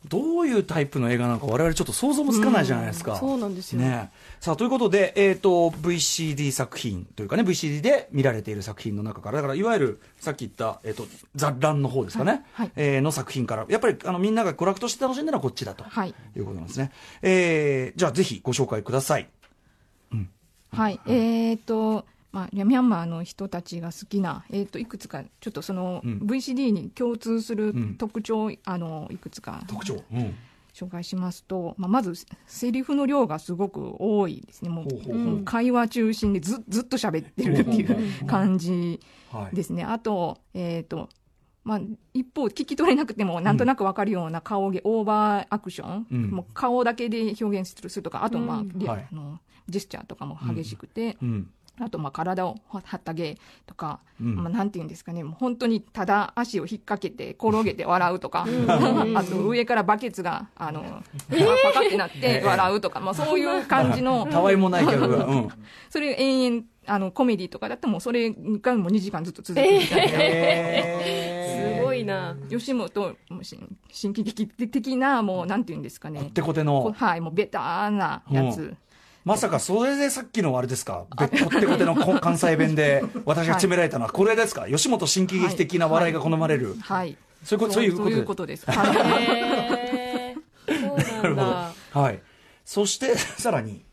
[0.07, 3.81] どういうタイプの映画なのか我々ちょっと想像もつかないじゃないですか、そうなんですよ。
[3.81, 4.09] ね。
[4.39, 12.71] さあということで、えー、と VCD 作品というかね VCD で見られている作品の中からだからいわゆるさっき言った、えー、と雑乱の方ですかね、はいはい。
[12.75, 13.65] えーの作品から。
[13.69, 16.09] やっぱりあのみんなが娯楽として楽しんでるのはこっちだと、はい。
[16.09, 19.29] い、うことなんですね、えーじゃあぜひご紹介ください。
[20.73, 26.19] はい、えーと、まあ、ミャンマーの人たちが好きな、えー、といくつか、ちょっとそのうん。
[26.19, 27.95] VCD に共通するうん。
[27.95, 30.35] 特徴、あのいくつか特徴、うん、
[30.73, 32.13] 紹介しますと、まあ、まず
[32.45, 35.43] セリフの量がすごく多いですね、もうほうほうもう。
[35.43, 38.99] 会話中心でずずっと喋ってるっていう感じ
[39.31, 39.55] はい。
[39.55, 39.83] ですね。
[39.83, 41.09] あと、えっ、と、
[41.63, 41.81] まあ、
[42.13, 46.31] 一方、聞き取れなくても、なんとなくわかるような顔芸、オーバーアクション、うん。
[46.31, 48.89] もう顔だけで表現するするとか、あと、まあ、うん。
[48.89, 51.49] あのジェスチャーとかも激しくて、うん
[51.81, 54.35] あと、まあ、体を張った芸とか、うん。
[54.35, 58.45] まあ、なんていうんですかね、もう本当にただ足を引っ掛けて、転げて笑うとか、
[59.15, 65.49] あと上からバケツが、あの、パカってなって笑うとか、まあ、そういう感じの、 たわいもないギャグが、うん、
[65.89, 70.17] それ延々、あの、コメディとかだったらもうそれがもう2時間ずっと続くみたいな。
[70.19, 72.35] えすごいな。
[72.49, 73.59] 吉本し
[73.91, 76.19] 新喜劇的な、もう、なんていうんですかね。
[76.19, 76.31] こっ。
[76.31, 78.75] てこてこのはい、もうベターなやつ。
[79.23, 81.05] まさかそれでさっきのあれですか？
[81.19, 84.11] べこってこてのこ関西弁で私が決められたのは。
[84.11, 87.17] これですか、吉本新喜劇的な笑いが好まれる、はい。
[87.43, 88.57] そういうことで。
[88.57, 88.65] す。
[88.69, 90.35] はい。
[91.13, 91.41] なるほ
[91.93, 91.99] ど。
[92.01, 92.21] はい。
[92.65, 93.83] そして さらに。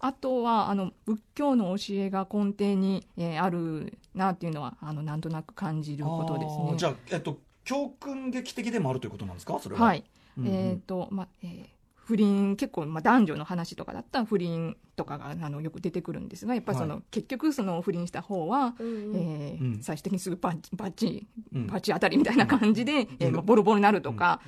[0.00, 6.74] あとは、あの、仏教の教えが根底に、えーあるなっていうのは、あの、なんとなく感じることですね。
[6.76, 9.60] じゃあ、えっと、教訓劇的でもあるということなんですか？
[9.60, 9.80] それは。
[9.80, 10.04] はい。
[10.36, 10.52] うんうん。
[10.52, 11.66] えっ、と、まあ、えー
[12.04, 19.16] 不倫、結構、まあ、男女の話とかだったら不倫とかがあのよく出てくるんですが、やっぱりその、は結局、その不倫した方は、うんうん。
[19.16, 19.82] えーうん。
[19.82, 21.66] 最終的にすぐバッチ、バッチ、うん。
[21.68, 24.40] バッチ当たりみたいな感じで、えーまあ、ボロボロになるとか、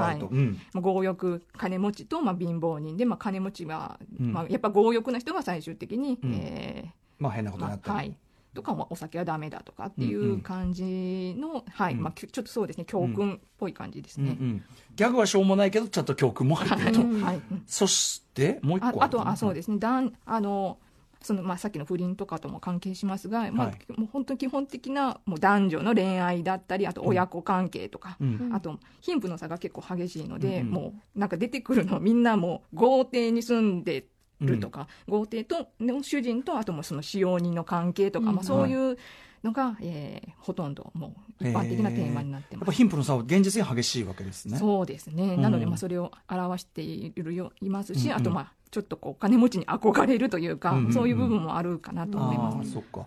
[0.00, 0.20] はい。
[0.20, 0.58] うん。
[0.72, 4.32] まあ、強欲、金持ちと、まあ、貧乏人で、まあ、金持ちは、うん。
[4.32, 6.32] まあ、やっぱ強欲な人が最終的に、うん。
[6.34, 7.86] えまあ変なーことになった。
[7.86, 8.16] り、まあはい。
[8.54, 12.02] とか、まあ、お酒はダメだとかっていんうんう感じの、はい、うん。
[12.02, 14.36] まあ、きょちょっとそうですね、教訓っぽい感じですね。
[14.40, 14.46] うん。
[14.46, 14.64] うん。
[14.96, 17.36] ギャグはしょうもないけどちゃんと教訓も入ってると、はい。
[17.50, 17.62] うん。
[17.66, 19.78] そしてもう一個ああとはあそうですね。
[19.78, 20.78] だんあの
[21.20, 28.50] そのまあ、さっきの不倫とかとも関係しますが、まあはいもう本当に基本的なもう男女の恋愛だったりあと親子関係とか、うん。
[28.52, 30.72] あと貧富の差が結構激しいので、うんうん。
[30.72, 34.06] もうなんか出てくるのみんなもう豪邸に住んで
[34.40, 38.36] るとか、豪邸との主人とあともその使用人の関係とか、うん。
[38.36, 38.98] まあ、そういう
[39.42, 42.76] のが、えーほとんどもう一般的なテーマになってやっぱます。
[42.76, 44.58] 貧富の差は現実に激しいわけですね。
[44.58, 45.42] そうですね、うん。
[45.42, 48.16] なのでまあそれを表しているよいますし、うんうん。
[48.18, 50.92] あとまあちょっとこう金持ちに憧れるというか、うんうんうん。
[50.92, 52.56] そういう部分もあるかなと思います。
[52.56, 53.06] あーそっか。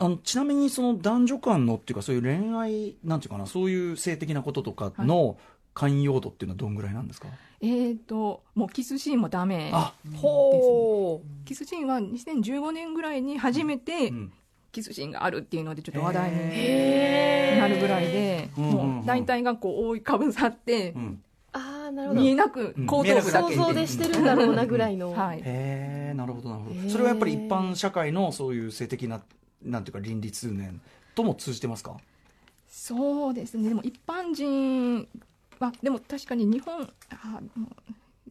[0.00, 5.38] あのちなみにその男女間のっていうかそういう恋愛なんていうかなそういう性的なこととかの
[5.74, 7.26] 寛容度っていうのはどんぐらいなんですか、
[7.60, 14.32] えーともうキスシーンもダメあ、ほキスシーンは2015年ぐらいに初めてうん
[14.70, 22.20] キスシーンがあるっていうのでちょっと話題になるぐらいで、もう大体がこう覆いかぶさってうん、ああなるほど。
[22.20, 22.86] 見えなくうん。
[22.86, 25.42] 後頭部だけ想像でしてるんだろうなぐらいの、はい、へ
[26.12, 29.22] えなるほどなるほど、それはやっぱり一般社会のそういう性的な
[29.62, 30.80] なんていうか倫理通念
[31.14, 31.96] とも通じてますか？
[32.68, 33.70] そうですね。
[33.70, 35.08] でも一般人
[35.60, 37.40] はでも確かに日本あ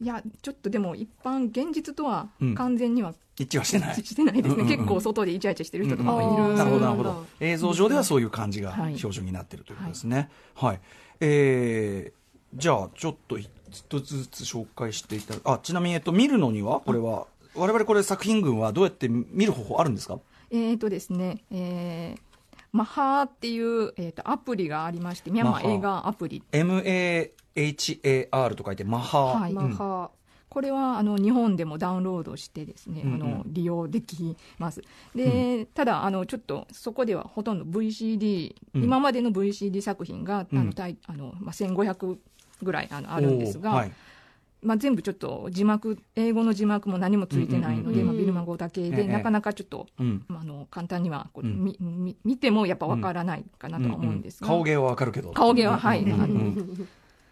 [0.00, 2.54] いやちょっとでも一般現実とはうん。
[2.54, 3.94] 完全には一致はしてない。
[3.94, 4.76] してないですね、うんうんうん。
[4.76, 7.26] 結構外でイチャイチャしてる人とかもいる、うんなるほどなるほど。
[7.40, 8.96] 映像上ではそういう感じがはい。
[8.96, 10.30] 標準になってるということですね。
[10.54, 10.80] はい、
[11.20, 12.18] えー
[12.54, 13.50] じゃあちょっと一
[14.00, 20.18] つずつ紹介していただあちなみに、えっと、見るのにはこれは我々これ作品群はどうやって見る方法あるんですか？
[20.50, 22.27] えーとですね、えー
[22.72, 29.32] マハーっていう、えー、とアプリがありまして、ミャンママハーー映画アプリ、MAHAR と書いてマハ。
[29.32, 30.10] ー、はいまあは
[30.48, 33.22] これはあの日本でもダウンロードしてですね、うんうん。
[33.22, 34.82] あの利用できます。
[35.14, 38.84] で、ただあのちょっとそこではほとんど VCD、うん。
[38.84, 40.58] 今までの VCD 作品が、うん。
[40.58, 42.18] あのたいあのまあ1500
[42.62, 43.86] ぐらいあのあるんですが、
[44.62, 49.06] まあ、全部ちょっと字幕英語の字幕も何もついてないので、まあ、ビルマ語だけで、ええ。
[49.06, 50.24] なかなかちょっと、うん。
[50.28, 51.64] まあ、あの簡単にはこう、うん。
[51.64, 55.30] みみ見てもやっぱわからないかなとは思うんですが、顔芸はわかるけど。
[55.32, 56.04] 顔芸ははい。
[56.10, 56.52] あの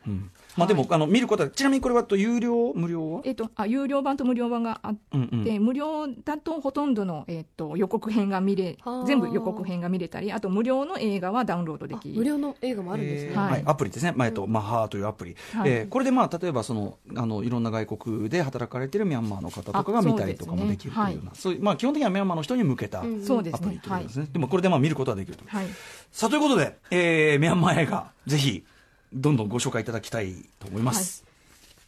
[0.07, 0.31] うん。
[0.57, 3.21] まあでも、あの見ることはちなみにこれはと有料無料は？
[3.25, 5.45] えっと、あ有料版と無料版があっうんうん。
[5.45, 9.07] て、無料だとほとんどの、えっと、予告編が見れはあ。
[9.07, 13.51] 全部予告編が見れたりあと無料の映画はダウンロードであき無料の映画もあるんですね、えーはい。
[13.51, 15.71] はいアプリですね、まあえっとマハーというアプリ、はい。
[15.71, 23.23] えーこれで、まあ、例えばそのあのいろんな外国で働かれているミャンマーの方とかがあ見たりとかもできるというようなそういうまあ、基本的にはミャンマーの人に向けたアうん。
[23.25, 25.66] そうですプリねはいということですね、でもこれでまあ見ることはできると、はい。
[26.11, 28.64] さあということで、えーミャンマー映画ぜひ
[29.12, 31.25] どんどんご紹介いただきたいと思います、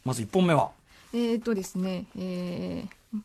[0.05, 0.71] まず1本目は？
[1.13, 3.19] えっとですね、えー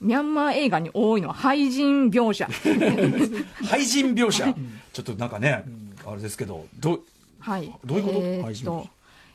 [0.00, 2.46] ミャンマー映画に多いのは廃人描写。
[3.68, 4.54] 廃人描写。
[4.92, 5.64] ちょっとなんかね、
[6.06, 7.02] あれですけどどう
[7.40, 7.74] はい。
[7.84, 8.18] どういうこと？
[8.22, 8.88] えーと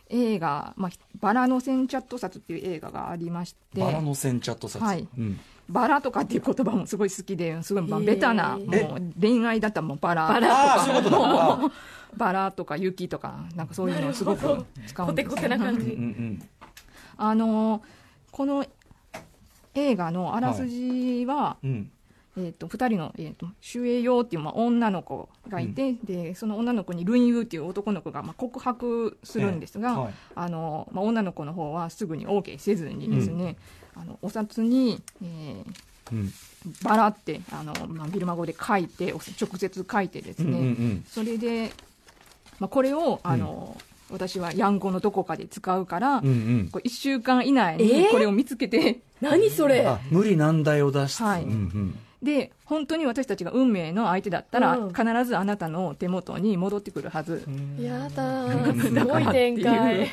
[0.10, 3.82] 映画、まあ、バラの戦チャット札っていう映画がありまして。
[3.82, 5.06] バラの戦チャット札、はい。
[5.18, 5.40] うん
[5.70, 8.84] バラとかっていう言葉もすごい好きですごいまあベタな、え？
[8.84, 11.24] もう恋愛だったらもうバラバラああそういうことだ。
[11.26, 11.72] あ
[12.16, 14.94] バラとか雪とかなんかそういうのをすごく使うんです。
[14.96, 15.98] コテコテな感じ。
[17.18, 17.82] あの
[18.32, 18.66] この
[19.74, 21.92] 映画のあらすじは、うん。
[22.36, 30.14] えー、と2人の、えー、とシュエヨーっていう、まあ、女の子がいて、でその女の子にルンユーっていう男の子が、まあ、告白するんですが、ええはい。
[30.36, 33.58] あのまあ、女の子の方はすぐに OK せずにですね、
[33.96, 35.66] あのお札に、えー
[36.12, 36.34] うん。
[36.84, 41.06] バラってあの、まあ、ビルマ語で書いて直接書いてですね、うんうんうん。
[41.08, 41.72] それで、
[42.60, 43.78] まあ、これをあの、
[44.10, 46.70] 私はヤンゴのどこかで使うから、うんうん。
[46.72, 48.02] こう1週間以内えー？
[48.04, 49.86] にこれを見つけて、何それ？
[49.86, 51.44] あ無理難題を出して、はい。
[51.44, 54.94] うんうんで本当に私たちが運命の相手だったら、うん。
[54.94, 57.44] 必ずあなたの手元に戻ってくるはず、
[57.78, 58.82] やだー。
[58.82, 60.10] すごい展開。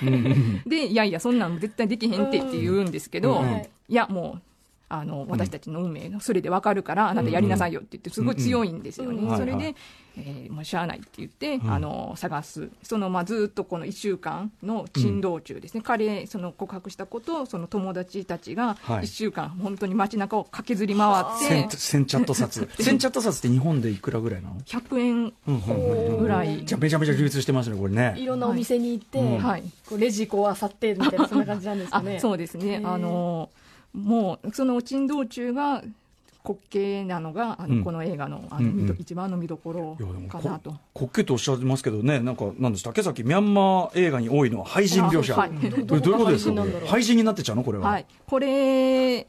[0.67, 3.63] でいやいやそんなん絶対できへんってって言うんですけど、うん。
[3.89, 4.43] いやもう
[4.89, 9.37] あの私たちの運命がそれで分かるから、あなたやりなさいよって言ってすごい強いんですよね、うん。
[9.37, 9.77] それで、はいはい
[10.17, 11.71] えーもうしゃあないって言って、ん。
[11.71, 12.69] あの探す。
[12.83, 19.05] その、まあ、ずっとこの1週間の珍道中ですね、彼その告白したことをその友達たちがはい。
[19.05, 28.15] 1週間本当に街中を駆けずり回って、センセンチャット札センチャット札って日本でいくらぐらいなの、100円うんうんうんぐらいじゃあめちゃめちゃ流通してますねこれね。
[28.19, 29.63] いろんなお店に行って、はい。
[29.89, 33.51] こうレジこうあさってみたいなそんな感じなんですか あねそうですね、あの
[33.93, 35.83] もうその珍道中が
[36.45, 37.85] 滑稽なのがあの、うん。
[37.85, 38.97] この映画のあの、うんうん。
[38.99, 39.97] 一番の見どころ
[40.29, 40.71] かなと。
[40.95, 45.51] こ滑稽とおっしゃってますけどねなんかなんでしたっけさっきミャンマー映画に多いのは廃人描写、あはい。
[45.51, 46.65] これどういうことですか？
[46.87, 47.65] 廃人になってっちゃうの？
[47.65, 49.27] これは、はい、これ、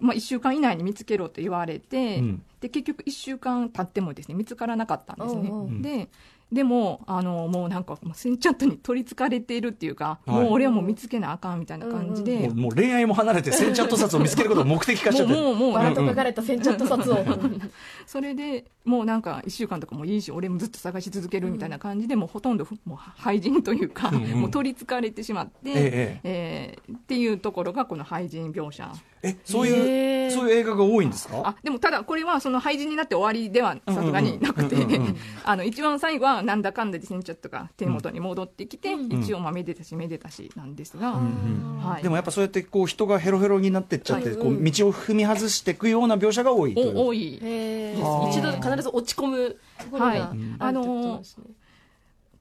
[0.00, 2.42] まあ、1週間以内に見つけろと言われて、うん。
[2.60, 5.82] で結局1週間経ってもですね見つからなかったんですね、うんうん。
[5.82, 6.08] で
[6.52, 10.42] でもあのもうなんかもうセンチャットに取りつかれているっていうか、はい。
[10.42, 15.32] もう俺はもう見つけなあかんみたいな感じで、もうもう恋愛も離れてセンチャット札を見つけることを目的化しちゃって。
[15.32, 15.72] もうもうもう。
[15.72, 17.18] バラと書かれたセンチャット札を。
[18.06, 24.40] それでもうなんか1週間とかもいいし俺もずっと探し続けるみたいな感じで、もうほとんどもう廃人というか、うんうん。
[24.42, 28.88] もう取りつかれてしまって、ええーっていうところがこの廃人描写。
[29.24, 31.40] えそういう、そういう映画が多いんですか？
[31.44, 35.16] あでもただこれはその廃人になって終わりではさすがになくて、うんうんうんうん。
[35.44, 39.22] あの一番最後はなんだかんだでセンチャットが手元に戻ってきて、うん。
[39.22, 41.78] 一応まあめでたしめでたしなんですが、ん。
[41.80, 44.38] はい、でもやっぱそうやってこう人がヘロヘロになってっちゃって、はい。
[44.38, 49.56] こう道を踏み外していくような描写が多いというお多い一度必ず落ち込む
[49.92, 51.52] はいがあるって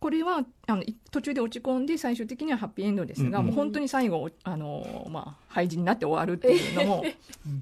[0.01, 3.51] これはあのい途中で落ち込んで最終的にはハッピーエンドですが、うんうん。
[3.51, 7.05] もう本当に最後あの、まあ、廃人になって終わるっていうのも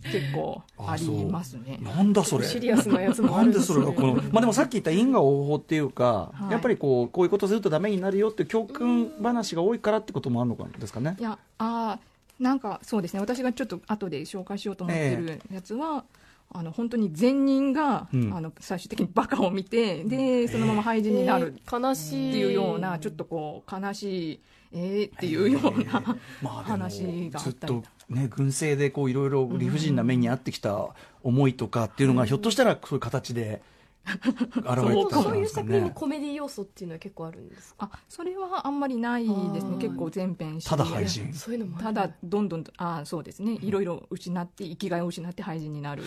[0.04, 1.78] 結構ありますね。
[1.82, 2.48] なんだそれ。
[2.48, 6.52] シリアスなやつもあなんでるんでそれがこの、 まあでもさっき言った因果応報っていうか、はい。
[6.54, 11.18] やっぱりこうこういうことするとダメになるよっていう教訓話が多いからってこともあるのかですかね。
[11.20, 11.22] い。
[11.22, 13.20] やあーなんかそうですね。
[13.20, 16.06] 私がちょっと後で紹介しようと思ってるやつは、
[16.52, 18.34] あの本当に善人が、うん。
[18.34, 22.30] あの最終的にバカを見てでそのまま廃人になるえー悲しい。
[22.32, 24.40] っていうようなちょっとこう悲しい
[24.72, 26.02] えーっていうような
[26.42, 30.90] まあでも話があずっったりとね軍政でこういろいろ理不尽な目に遭ってきた
[31.24, 33.62] 思いとかっていうのがひょっとしたらそういう形で
[34.10, 35.92] そうですかいう作品にね。
[35.94, 37.90] コメディ要素っていうのは結構あるんですか？
[37.94, 39.32] あそれはあんまりないで
[39.62, 39.78] すね。
[39.80, 41.32] 結構全編ただ廃人。
[41.34, 43.58] そういうのもあるただどんどんとあーそうですね。
[43.62, 46.04] いろいろ失って生きがいを失って廃人になる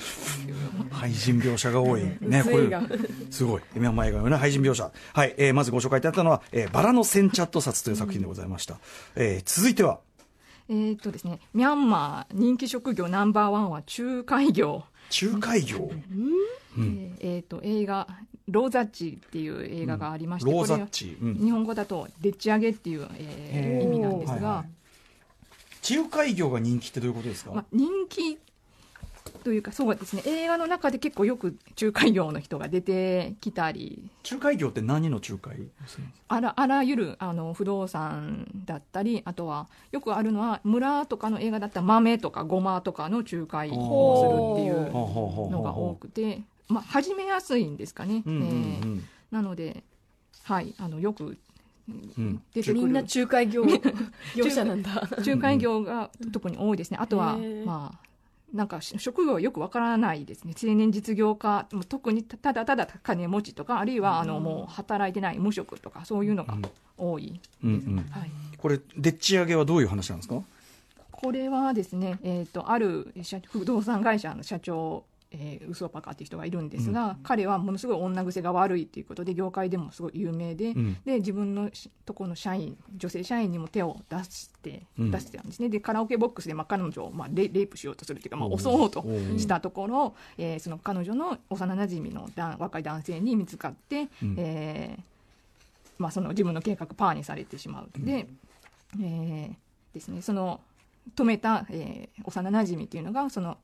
[0.90, 2.02] 廃人描写が多い。
[2.20, 2.68] ね、これ、
[3.30, 3.62] すごい。
[3.74, 4.90] ミャンマー映画のね、廃人描写。
[5.14, 8.78] はい、えーまずご紹介いただいたのは、えーバラのセンチャット札という作品でございました。
[9.14, 10.00] えー続いては、
[10.68, 11.38] えーっとですね。
[11.54, 15.90] ミャンマー人気職業ナンバーワンは仲介業仲介業？
[15.90, 18.08] えーえーと映画
[18.48, 21.16] 「ローザッチ」っていう映画がありまして、ローザッこチ。
[21.20, 21.34] うん。
[21.34, 25.94] れ日本語だと「でっち上げ」っていう、えー意味なんですが、はいはい。
[25.96, 28.38] 仲介業が人気ってどういうことですか、まあ、人気
[29.44, 30.22] というかそうですね。
[30.26, 34.08] 映画の中で結構よく仲介業の人が出てきたり。
[34.28, 35.68] 仲介業って何の仲介
[36.28, 48.22] あらあらゆるあの不動産だったりあとはよくあるのは村とかの映画だったら豆とかごまとかの仲介をするっていうのが多くて、まあ、始めやすいんですかね。
[48.24, 49.82] うんうんえーなので、
[50.44, 51.38] はい、あのよく
[51.88, 52.42] うん。
[52.54, 53.64] みんな仲介業
[54.36, 55.08] 業者なんだ。
[55.26, 57.98] 仲介業が特に多いですね、あとはまあ、
[58.52, 66.56] なんかし職業はよくわからないですね、青年実業家、もう特にただただ金持ちとか、あるいはあのもう働いてない無職とか、そういうのが
[66.98, 67.40] 多い。
[67.62, 67.70] で
[68.58, 70.42] これでっち上げはどういう話なんですか？
[71.10, 80.96] これはですね、えー、とある社不動産会社の社長、えー、ウソパカっていう人がいるんですが、彼はものすごい女癖が悪いということで、業界でもすごい有名で、うん。
[81.04, 85.10] で自分のしとこの社員、女性社員にも手を出して、うん。
[85.10, 89.02] 出してたんですね、でカラオケボックスで、まあ、彼女を、まあ、レレイプしようとするというか、まあ、襲おうと
[89.38, 94.34] したところ、えーその彼女の幼なじみの男若い男性に見つかって、うん。
[94.38, 95.02] えー
[95.98, 97.88] まあ、その自分の計画パーにされてしまう。
[97.96, 98.26] で、
[99.00, 99.54] えー
[99.94, 100.60] ですね、その
[101.16, 103.56] 止めた、えー幼なじみっていうのがその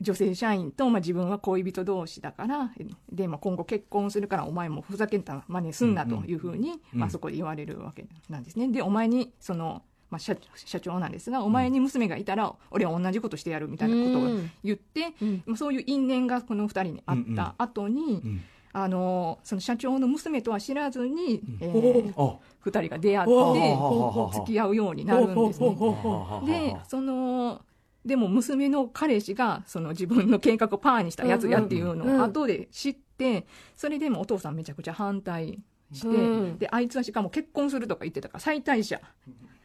[0.00, 2.70] 女性社員と、まあ、自分は恋人同士だから
[3.12, 7.00] で、まあ、今後結婚するからお前もふざけた真似すんなというふうに、うん。
[7.00, 8.68] まあ、そこで言われるわけなんですね。
[8.68, 15.42] でお前にそのまあ、社社長なんですが、お前に娘がいたら、俺は同じことしてやるみたいなことを言って、うん。
[15.46, 18.42] まあそういう因縁がこの二人にあった後に、ん。
[18.72, 22.34] あのその社長の娘とは知らずに、えおー。
[22.34, 22.38] あ。
[22.60, 25.76] 二人が出会って付き合うようになるんですね。
[26.44, 27.62] ででその
[28.04, 35.58] でも娘の彼氏がその自分の計画をパーにしたやつやっていうのを後で知ってそれでもお父さんめちゃくちゃ反対
[35.92, 36.58] して、うん。
[36.58, 39.00] であいつはしかも結婚するとか言ってたから最大者。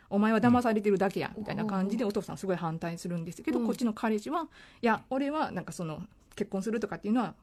[0.09, 3.65] お前は騙されてるだけやみたいな感じでお父さんすごい反対するんですけど、うん。
[3.65, 4.47] こっちの彼氏は
[4.81, 6.03] いや俺はなんかその
[6.35, 7.33] 結婚するとかっていうのは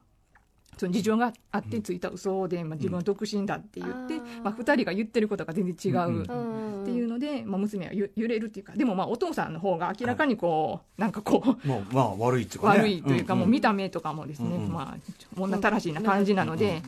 [0.77, 4.43] その事情があってついた嘘で、まあ、自分は独身だって言って、うん。
[4.43, 6.07] まあ、2人が言ってることが全然違う。
[6.07, 6.81] うん。
[6.81, 12.79] っっていうので、まあ、娘はゆ揺れるっていうかでもまあお父さんの方が明らかにこう、なんかこうまあまあ悪いっていうかね。
[12.79, 13.39] 悪いというか、んん。
[13.39, 14.65] もう見た目とかもですね、うん。
[14.65, 16.81] うんまあ、女たらしいな感じなので、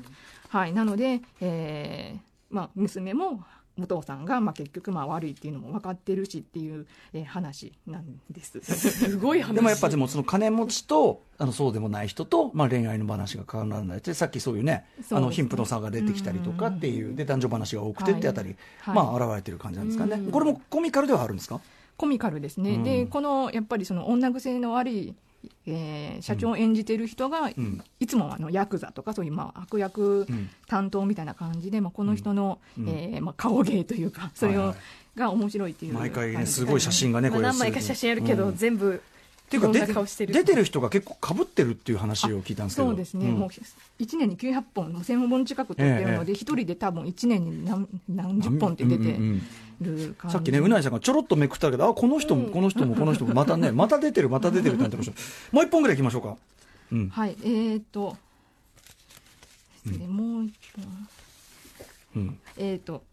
[0.50, 2.19] はい、なので、えー
[2.50, 3.43] まあ、娘も
[3.82, 8.60] お父さんが、まあ、結局まあ悪いっていうのも分かってるしっていう、えー話なんです。
[8.62, 9.56] すごい話。
[9.56, 14.86] でもやっぱでもその金持ちとあのそうでもない人と、まあ、恋愛の話が絡んだりでさっきそういうねね。
[15.12, 18.95] あの貧富の差が出てきたりとかっていうで男女話が多くてってあたり、はい。
[18.95, 20.32] まあ現れてる感じなんですかね、うん。
[20.32, 21.62] これもコミカルではあるんですか？
[21.97, 22.84] コミカルですね、うん。
[22.84, 25.16] でこのやっぱりその女癖の悪い
[25.66, 27.84] えー社長を演じてる人が、ん。
[28.00, 34.78] いつもあのヤクザとかそういうまあ悪役ん担当みたいな感じで、まあ、この人の、えーまあ、顔芸というかそれを、はいはい。
[35.20, 38.56] が面白いっていう毎回ねすごい写真がねまあ何枚か写真あるけど、うん。
[38.56, 39.02] 全部
[39.46, 42.88] っていうか出てる人が結構かぶってるっていう話を聞いたんですけど。
[42.88, 43.34] そうですね、ん。
[43.36, 49.16] もう1年に900本、もう1000本近く撮ってるので、一人で多分1年に何何十本って出て
[49.82, 55.14] る感じ、さっきねうないさんがちょろっとめくったけどあこの人もこの人もこの人もまたね また出てるまた出てるってなってました
[55.52, 56.38] もう一本ぐらいいきましょうか。
[56.91, 57.10] うん。
[57.10, 58.18] はい、えー、と、
[59.86, 61.08] 失礼もう一本、
[62.16, 62.39] うん。
[62.58, 63.04] えー、と、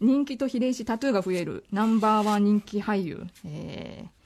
[0.00, 1.64] 人気と比例しタトゥーが増える。
[1.72, 4.21] ナンバーワン人気俳優、えー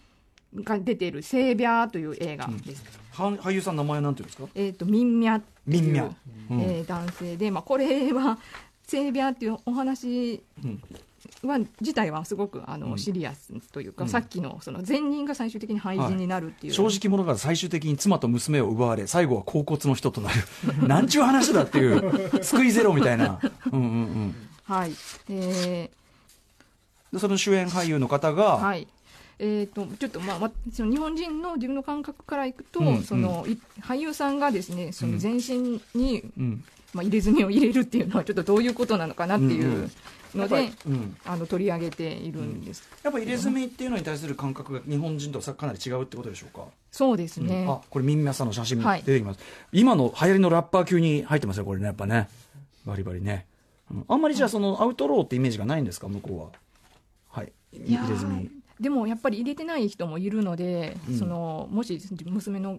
[0.65, 2.83] が出ている「セービャー」という映画です。
[3.13, 4.49] は俳優さん名前なんていうんですか？
[4.55, 6.11] えー、とミンミャっていうミンミャ。
[6.51, 6.61] うん。
[6.61, 8.39] えー男性で、まあ、これは
[8.87, 10.43] セービャーっていうお話
[11.43, 20.37] は、自体はすごくあの、シリアスというか、さっきのその前任が最終的に廃人になるっていう、正直者が最終的に妻と娘を奪われ最後は高骨の人となる。
[20.87, 23.41] なんちゅう話だっていう 救いゼロみたいな。
[23.73, 23.91] うんうんう
[24.27, 24.35] ん。
[24.65, 24.93] はい。
[25.31, 25.91] え
[27.13, 28.87] でその主演俳優の方が、ーはい
[29.39, 36.65] えー、とちょっと、まあ、わその日本人の自分の感覚からいくと、うんそのい俳優さんがですねその全身に、うん。
[36.95, 39.91] まあ、入れ墨を入れるっていうのはちょっとどういうことなのかなっていう
[40.35, 40.71] ので、
[41.27, 49.03] あの取り上げているんです、やっぱ入れ墨っていうのに対する感覚が日本人とさかなり違うってことでしょうか、そうですね、あこれミンミャさんの写真はい。
[49.03, 49.41] 出てきます、
[49.73, 52.31] 今の流行りのラッパー級に入ってますよこれねやっぱね。
[52.87, 53.45] バリバリね、
[53.91, 54.05] うん。
[54.09, 56.47] あんまりじゃあそのアウトローってイメージがないんですか向こうは？
[57.29, 57.53] はい。
[57.75, 58.51] 入れ墨
[58.81, 61.19] でもやっぱり入れてない人もいるので、うん。
[61.19, 62.79] そのもし娘の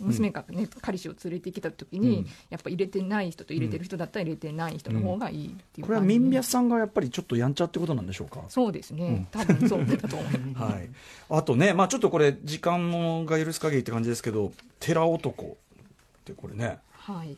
[0.00, 2.26] 娘が、ね彼氏を連れてきた時に、うん。
[2.48, 6.18] やっぱ入れてない人と入れてる人だったら入れてない人の方がいいっていうこれは感じで。
[6.20, 8.42] ミンミャさんがやっぱりちょっとやんちゃってことなんでしょうか？
[8.48, 10.72] そうですね、多分そうだと思います。
[10.74, 10.88] はい、
[11.28, 15.48] あとね、まあ、ちょっとこれ、時間もが許す限りって感じですけど、寺男っ
[16.24, 17.36] てこれね、はい。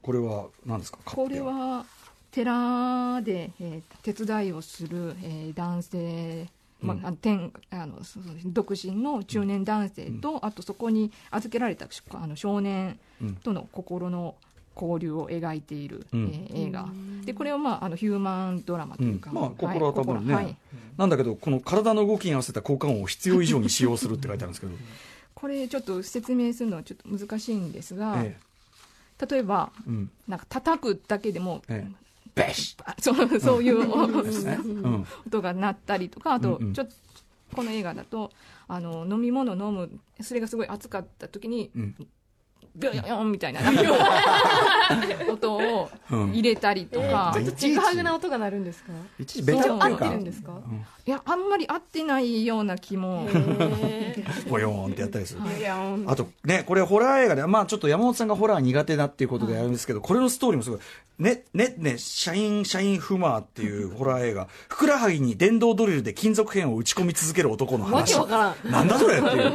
[0.00, 1.84] これは何ですか、これは
[2.30, 6.48] 寺で、えー手伝いをする、えー男性、
[6.80, 7.98] まああの天あの
[8.46, 12.98] 独身の中年男性と、あとそこに預けられたあの少年
[13.42, 14.36] との心の
[14.80, 16.30] 交流を描いている、うん。
[16.32, 16.88] えー映画。
[17.24, 19.36] でこれは、まあ、あのヒューマンドラマというか、うん。
[19.36, 20.56] まあ、心は多分ね、心はい。
[20.96, 24.72] なんだけど、この体の動きに合わせた効果音を必要以上に使用するって書いてあるんですけど、
[25.34, 28.38] これちょっと説明するのはちょっと難しいんですが、え
[29.30, 30.10] 例えばえうん。
[30.26, 31.92] なんか叩くだけでも、ええ、
[32.38, 36.94] ベシあ そうそういう、うん、音が鳴ったりとかあとちょっと
[37.54, 38.30] この映画だと
[38.68, 41.96] あの飲み物飲むそれがすごい熱かった時にうん
[42.76, 43.60] ビョヨヨンみたいな
[45.30, 47.44] 音をうん入れたりとか、うん。
[47.44, 48.92] ちょっとちぐはぐな音が鳴るんですか？
[49.18, 49.86] いちいちベタっていうか。
[49.86, 50.52] 合ってるん、ですか？
[51.06, 55.40] いやあんまり合ってないような気も、へ ボヨーンってやったりする。
[56.06, 60.80] あとね、これホラー映画で、まあちょっと山本さんがホラー苦手だっていうことでやるんですけど、これのストーリーもすごい、
[61.18, 68.12] ね、ね、ね、シャイン、シャインフマーっていうホラー映画、ふくらはぎに電動ドリルで金属片を打ち込み続ける男のわ話。
[68.14, 68.72] けわからん。
[68.72, 69.52] なんだそれっていう。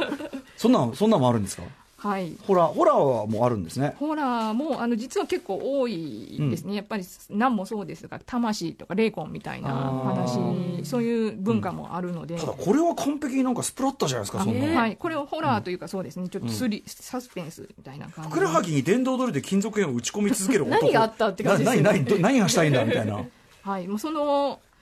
[0.56, 1.62] そんなん、そんなんもあるんですか？
[2.04, 3.94] はい、ホラー、ホラーはもうあるんですね。
[3.98, 14.76] ホラーもあの実は結構多いですね、やっぱり何もそうですが魂とか霊魂みたいな話そういう文化もあるので、ただこれは完璧になんかスプラッタじゃないですか、そんなの。
[14.76, 16.28] はい、これをホラーというかそうですね。
[16.28, 20.82] ちょっとスリ、サスペンスみたいな感じふくらはぎに電動ドリルで金属片を打ち込み続ける男。
[20.84, 21.88] 何があったって感じですよね。
[21.88, 23.18] な何、何、ど何がしたいんだみたいな。
[23.62, 24.60] はい、もうその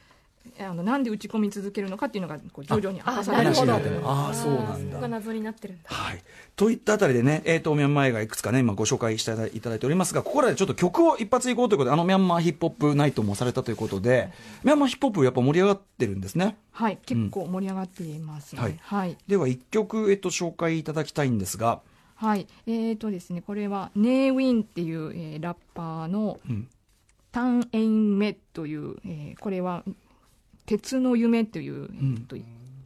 [0.59, 3.71] あのなんで打ち込み続けるのかっていうのがこう徐々に明かされていく
[4.05, 4.75] ああ、そうなんだ。
[4.75, 5.09] そこが。
[5.09, 5.89] 謎になってるんだ。
[5.89, 6.23] はい。
[6.57, 14.31] といったあたりでね、えー、と、ミャンマー映画いくつかね、今ご紹介していただいておりますが、ここらでちょっと曲を一発いこうということで、あのミャンマーヒップホップナイトもされたということで、
[14.65, 16.57] ミャンマーヒップホップやっぱ盛り上がってるんですね。
[16.73, 18.63] はい、結構盛り上がっています、ね。
[18.63, 18.79] はい。
[18.83, 21.81] はい、では一曲、えっと、紹介いただきたいんですが、
[22.15, 22.47] はい。
[22.67, 26.69] えーとですね、これはネーウィンっていう、えーラッパーのうん。
[27.33, 29.85] タン・エインメという、えーこれは
[30.67, 32.37] 鉄の夢という、えーと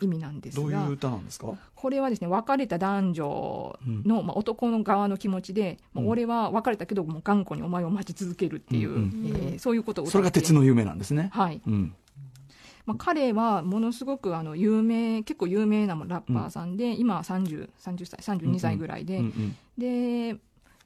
[0.03, 1.55] 意味なんですがどういう歌なんですか？
[1.75, 11.31] これはですね別れた男女の、まあ、男の側の気持ちで、もう俺は別れたけどもう頑固にお前を待ち続けるっていう、うんえーそういうことをそれが鉄の夢なんですね。
[11.33, 11.63] はい。
[11.67, 11.95] うん。
[12.85, 20.37] まあ、彼はものすごくあの有名結構有名なラッパーさんで、今は 30, 30歳32歳ぐらいで、うんうんで、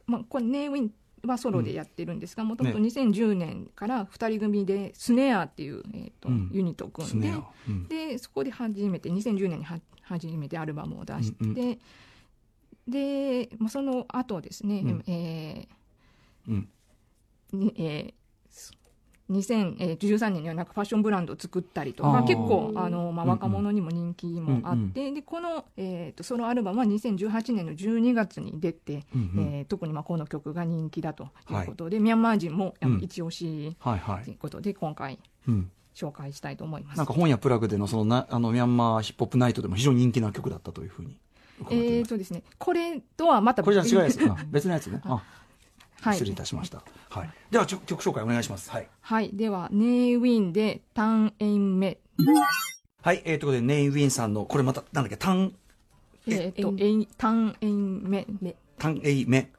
[0.07, 0.91] まあ、これネーウィン
[1.26, 6.50] はソロでやってるんですがもともと2010年から2人組でスネアっていう、えーとうん。
[6.52, 7.32] ユニットを組んで。
[7.68, 7.88] うん。
[7.88, 11.72] でそこで初めて2010年には初めてアルバムを出して、うん。
[11.72, 11.78] う
[12.88, 15.04] で、まあ、その後ですね、うん。
[15.06, 15.68] え
[16.48, 16.68] うん。
[17.76, 18.19] えー
[19.31, 34.24] 2013年にはなんかファッションブランドを作ったりとか結構あの、まあ、うんうん若者にも人気もあって、でこの、えー、とソロアルバムは2018年の12月に出て、うんうんえー特にまあこの曲が人気だということで、ミャンマー人も一押しはいはい。
[34.24, 35.70] ということで今回うん。
[35.95, 36.97] 紹介したいと思います。
[36.97, 41.18] なんか本屋プラグでのそのな、あの、ミャンマーヒップホップナイトでも非常に人気な曲だったというふうに
[41.68, 42.07] えー。
[42.07, 44.24] とですね、これとはまたこれじゃ違うやつ。
[44.24, 45.01] あ別のやつね。
[45.05, 45.22] あ、
[46.01, 46.82] はい失礼いたしました。
[47.11, 47.30] はい。
[47.51, 48.70] では、曲紹介お願いします。
[48.70, 48.88] はい。
[49.01, 51.98] はい、では、ネーウィンで、タンエインメ。
[53.03, 55.55] はい、えー、ということで、ネイウィンさんの、これまた、なんだっけ、タン、
[56.26, 56.72] えっと、
[57.18, 58.26] タンエインメ。
[58.78, 59.51] タンエイメ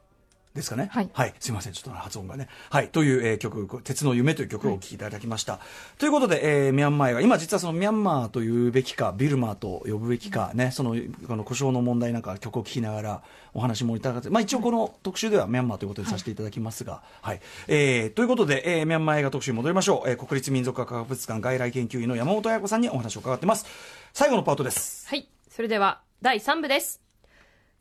[0.54, 0.90] ですかね？
[0.92, 1.72] はいすいません。
[1.72, 2.48] ちょっと発音がね。
[2.68, 2.88] はい。
[2.88, 5.60] という、えー曲、鉄の夢という曲をお聴きいただきました。
[5.98, 10.94] ということで、えーミャンマー映画、今実はそのミャンマーというべきか、ビルマーと呼ぶべきか、ね、その、
[11.26, 13.22] この故障の問題なんか曲を聴きながら
[13.54, 17.40] お話もいただいて、まあ一応この特集ではミャンマーということでさせていただきますが、はい。
[17.68, 20.10] えーということで、えーミャンマー映画特集に戻りましょう。
[20.10, 23.64] えー国立民族学博物館外来研究員の山本彩子さんにお話を伺ってます。
[24.12, 25.08] 最後のパートです。
[25.08, 25.26] はい。
[25.48, 27.00] それでは、第3部です。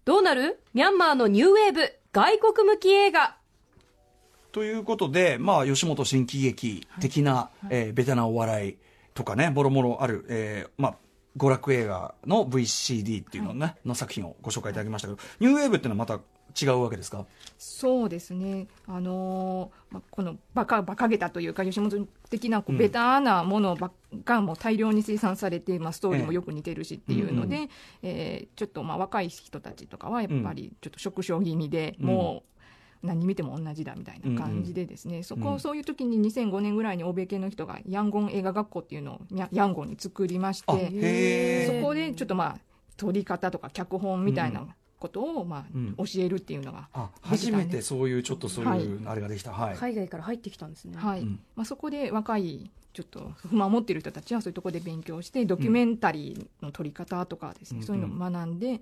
[0.04, 0.60] どうなる？
[0.74, 3.38] ミャンマーのニューウェーブ、外国向き映画。
[4.52, 8.78] ということで、まあ、吉本新喜劇的な、えーベタなお笑い
[9.14, 10.96] とかね、もろもろある、えーまあ、
[11.38, 16.22] 娯楽映画の VCD っていうのね、の作品をご紹介いただきましたけど、ニューウェーブっていうのはまた
[16.60, 17.26] 違うわけですか？
[17.58, 18.68] そうですね。
[18.88, 23.92] あのーまあ、このバカ、バカげたというか、吉本的なこうベタなものばっ
[24.26, 27.70] がもう大量に生産されて、まあ、ストーリーもよく似てるしっていうので、
[28.04, 32.06] えーちょっとまあ若い人たちとかはやっぱりちょっと縮小気味で、うん。
[32.08, 32.52] もう
[33.04, 42.58] 何見ても同じだみたいな感じでですね、そこ、そういう時に2005年ぐらいに欧米系の人がヤンゴン映画学校っていうのをヤヤンゴンに作りましあ、て、そこでちょっとまあ
[42.98, 44.68] 撮り方とか脚本みたいな
[45.02, 45.96] ことをまあうん。
[45.98, 47.58] 教えるっていうのがあ、できたね。
[47.58, 49.52] 初めてそういう、ちょっとそういう、あれができた。
[49.52, 49.76] はい。
[49.76, 50.98] 海外から入ってきたんですね。
[50.98, 51.22] はい。
[51.22, 51.40] うん。
[51.56, 57.86] まあ、そこで若いちょっと不満を持っている人たちはそういうところで勉強してドキュメンタリーの撮り方とかですね、うん。
[57.86, 58.82] そういうのを学んで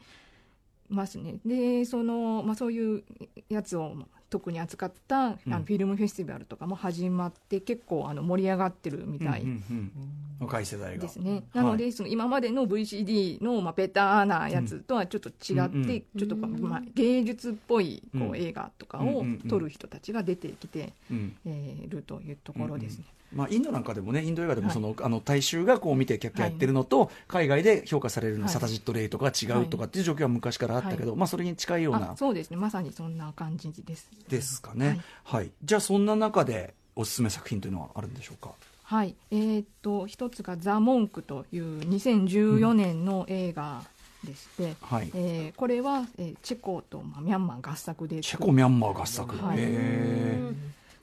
[0.89, 1.39] ますね。
[1.45, 3.03] でその、まあ、そういう
[3.49, 3.95] やつを
[4.30, 5.51] 特に扱った、あうん。
[5.51, 9.41] のフィルムフェスティバルとかも始まって結構あの盛り上がってるみたい。
[9.41, 9.91] うんうんうん
[10.39, 11.01] 若い世代が。
[11.01, 15.89] ですね、なので、その今までの VCD の、まあ、ベタなやつとはちょっと違って、うん。
[15.89, 18.36] うんちょっとまあ、芸術っぽいこう、うん。
[18.38, 19.49] 映画とかをうんうんうん。
[19.49, 21.36] 撮る人たちが出てきて、うん。
[21.45, 23.05] えーるというところですね。
[23.34, 24.73] まあ、インドなんかでもね、インド映画でもはい。
[24.73, 28.53] その、あの大衆がこう見て、キャッキャやってるのと、海外で評価されるの、はい。
[28.53, 32.57] サタジットレイとか違うとかっていう状況は昔からあったけど、まあ、それに近いようなあそうですね。
[32.57, 34.07] まさにそんな感じです。
[34.30, 34.99] ですかね。
[35.23, 35.51] はい。
[35.63, 38.51] じゃあ、そんな中で、おすすめ作品というのはあるんでしょうか？
[38.84, 39.15] はい。
[39.32, 43.84] えーっと一つが「ザ・モンク」という2014年の映画
[44.23, 45.11] でして、はい。
[45.13, 49.38] えーこれは、えーチェコと、まあ、ミャンマー合作でチェコミャンマー合作。
[49.38, 49.57] はい。
[49.59, 49.61] へ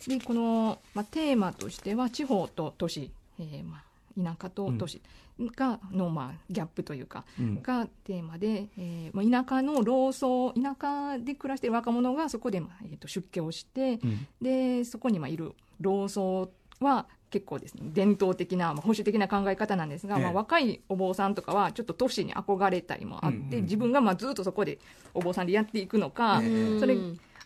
[0.06, 5.00] でこの、まあ、テーマとしては地方と都市、えーまあ、田舎と都市
[5.38, 7.62] がの、まあ、ギャップというか、ーうん。
[7.62, 14.26] がテーマで、えーまあ、田舎の老僧田舎で暮らしている若者がそこで、まあえー、と出家をして、うん。
[14.40, 20.22] でそこにまあいる老僧は結構ですね伝統的な、まあ、保守的な考え方なんですが、ええ。
[20.22, 24.78] まあ、若いお坊さんとかはちょっと都市に憧れたりもあって、うんうん自分がまあずっとそこで
[25.12, 26.80] お坊さんでやっていくのか、ええ。
[26.80, 26.96] それ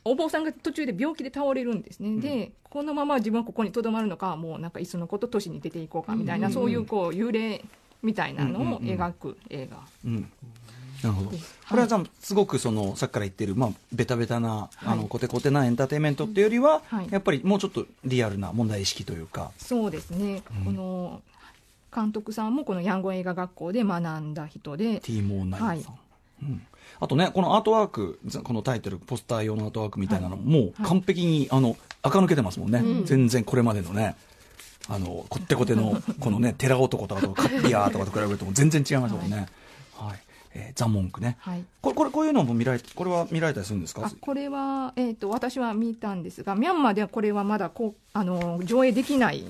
[0.05, 6.53] お坊さんが途中で病気で倒れるんですね、でこのまま自分はここにとどまるのかもうなんかいっそのこと都市に出ていこうかみたいな、うん。
[6.53, 7.65] そういうこう幽霊
[8.03, 9.79] みたいなのを描く映画。
[10.05, 10.31] うん。
[11.03, 11.31] なるほど。
[11.31, 17.09] これはすごくその、さっきから言ってる、まあ、ベタベタな、あの、はいコテコテなエンターテインメントっていうよりは、はい。
[17.11, 19.51] やっぱりもうちょっとリアルな問題意識というか。
[19.59, 21.23] そうですね、この
[21.95, 25.01] 監督さんもこのヤンゴン映画学校で学んだ人で。
[25.01, 25.93] ティーモーナイトさん。
[25.93, 26.45] はい。
[26.45, 26.67] うん
[26.99, 32.83] あとね、このアートワーク、ざこのタイトル、ポスター用のアートワークみたいなの、もう完璧に、あの、垢抜けてますもんね。
[33.05, 34.17] 全然これまでのね、
[34.89, 39.47] あの、こってこての、 このね、寺男とかとカッピアーとかと比べるとも全然違いますもんね。
[39.97, 40.19] はい。
[40.53, 41.37] えーザ・モンクね。
[41.39, 41.65] はい。
[41.81, 44.05] これ、これ、こういうのも見られ、これは見られたりするんですか？
[44.07, 49.45] あこれは、えー、と私は見たんですがミャンマーではこれはまだこうあの上映できない、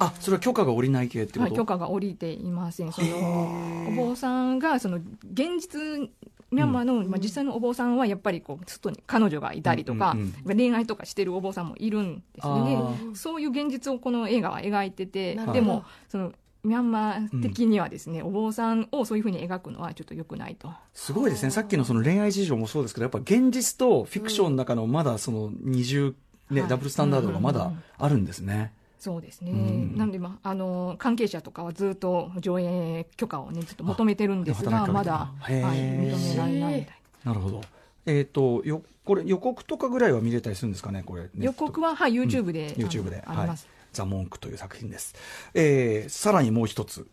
[0.00, 2.92] あ、それは許可が下りない系ってこと、はい、許可が下りていません。
[2.92, 6.10] そのお坊さんがその現実
[6.50, 12.78] ミャンマーの、まあ、実際のお坊さんはやっぱりこう外に彼女がいたりとか、うんうん恋愛とかしてるお坊さんもいるんですあね
[13.14, 16.32] そういう現実をこの映画は描いててでもその
[16.64, 20.72] ミャンマー的にはですね、お坊さんをそういうふうに描くのはちょっと良くないと。
[20.92, 21.50] すごいですね。
[21.50, 26.14] さっきのその恋愛事情もそうですけど、やっぱ現実とフィクションの中のまだその二重、
[26.50, 26.70] ね、はい。
[26.70, 28.72] ダブルスタンダードがまだあるんですね。
[29.08, 29.96] そうですね、うん。
[29.96, 37.00] なんで、まあ、あの関係者とかはずっと上映許可をね、ずっと求めてるんですが、まだ、はい、認められないみたい。
[37.24, 37.62] なるほど。
[38.04, 43.66] えっ、とよこれ予告とかぐらいは見れたりするんですかねこれ予告は、はい、YouTube で、あの YouTube で、あります。
[43.94, 45.14] ザ・モンクという作品です、
[45.54, 47.06] えーさらにもう一つ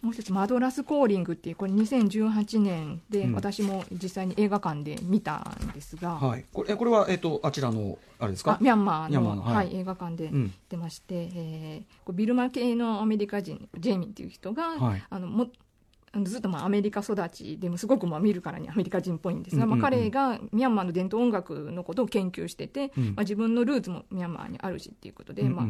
[0.00, 3.34] もう一つ、マドラス・コーリングっていう、これ2018年で、うん。
[3.34, 6.44] 私も実際に映画館で見たんですが、はい。
[6.52, 8.52] これえこれは、えっとあちらのあれですか？
[8.52, 9.54] あミャンマーのはい。
[9.56, 10.52] はい映画館でうん。
[10.68, 15.02] 出まして、えーこうビルマ系のアメリカ人、ジェイミンっていう人が、はい。
[15.10, 15.48] あのも
[16.24, 19.82] ずっとまあアメリカ育ちでもすごくまあ見るからにアメリカ人っぽいんですが、うんうんうん。
[19.82, 23.04] まあ、彼がミャンマーの伝統音楽のことを研究してて、うん。
[23.08, 25.56] まあ、自分のルーツもミャンマーにあるしっていうことで、うんうん。
[25.56, 25.66] まあ、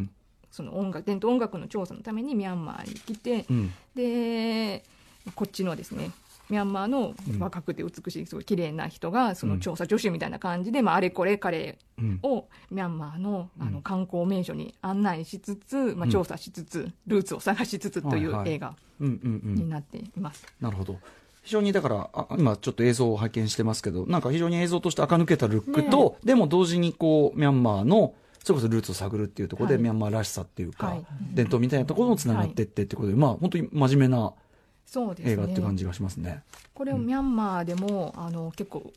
[0.50, 3.72] その音楽伝統音楽の調査のためにミャンマーに来て、うん。
[3.94, 4.84] で
[5.34, 6.10] こっちのですね
[6.48, 12.18] ミャンマーの若くて美しいすごい綺麗な人がその調査助手みたいな感じで、まあ、あれこれ彼うん。
[12.22, 13.72] をミャンマーのあうん。
[13.72, 16.10] の観光名所に案内しつつ、まあ、うん。
[16.10, 20.46] 調査しつつ、ルーツを探しつつという映画になっています。
[20.60, 20.98] なるほど。
[21.42, 28.14] 非常にだからあ今ちょっと映像を拝見してますけどなんか非常に映像として垢抜けたルックと、でも同時にこうミャンマーの
[28.48, 29.82] それこそルーツを探るっていうところで、はい。
[29.82, 31.06] ミャンマーらしさっていうか、はい。
[31.34, 34.32] 伝統みたいなところもつながってってってことで、まあ本当に真面目な
[35.18, 36.42] 映画っていう感ねじがしますね。
[36.72, 38.90] これをミャンマーでもあの結構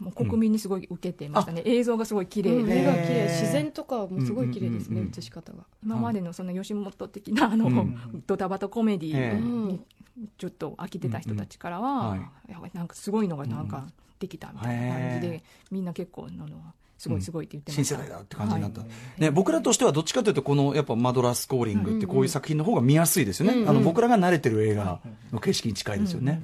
[0.00, 2.66] もう国民にすごい受けてましたね、映像がすごい綺麗うん。
[2.66, 3.26] が綺麗。
[3.28, 5.64] 自然とかもすごい綺麗ですね、うんうんうんうん映し方が。
[5.82, 8.22] 今までのその吉本的なあの、うん。
[8.26, 9.40] ドタバタコメディええ。
[9.40, 9.80] に
[10.36, 13.86] ちょっと飽きてた人たちからは、うんはいやばいなんかすごいのがなんか
[14.18, 16.46] できたみたいな感じで、へみんな結構あの
[16.98, 19.20] すごいすごいって言ってました、新世代だって感じになった、はい。
[19.20, 23.62] ね、僕らとしてはどっちかというとこのやっぱマドラスコーリングってこういう作品の方が見やすいですよね、うん。
[23.62, 25.00] うんあの僕らが慣れてる映画
[25.32, 26.42] の形式に近いですよね、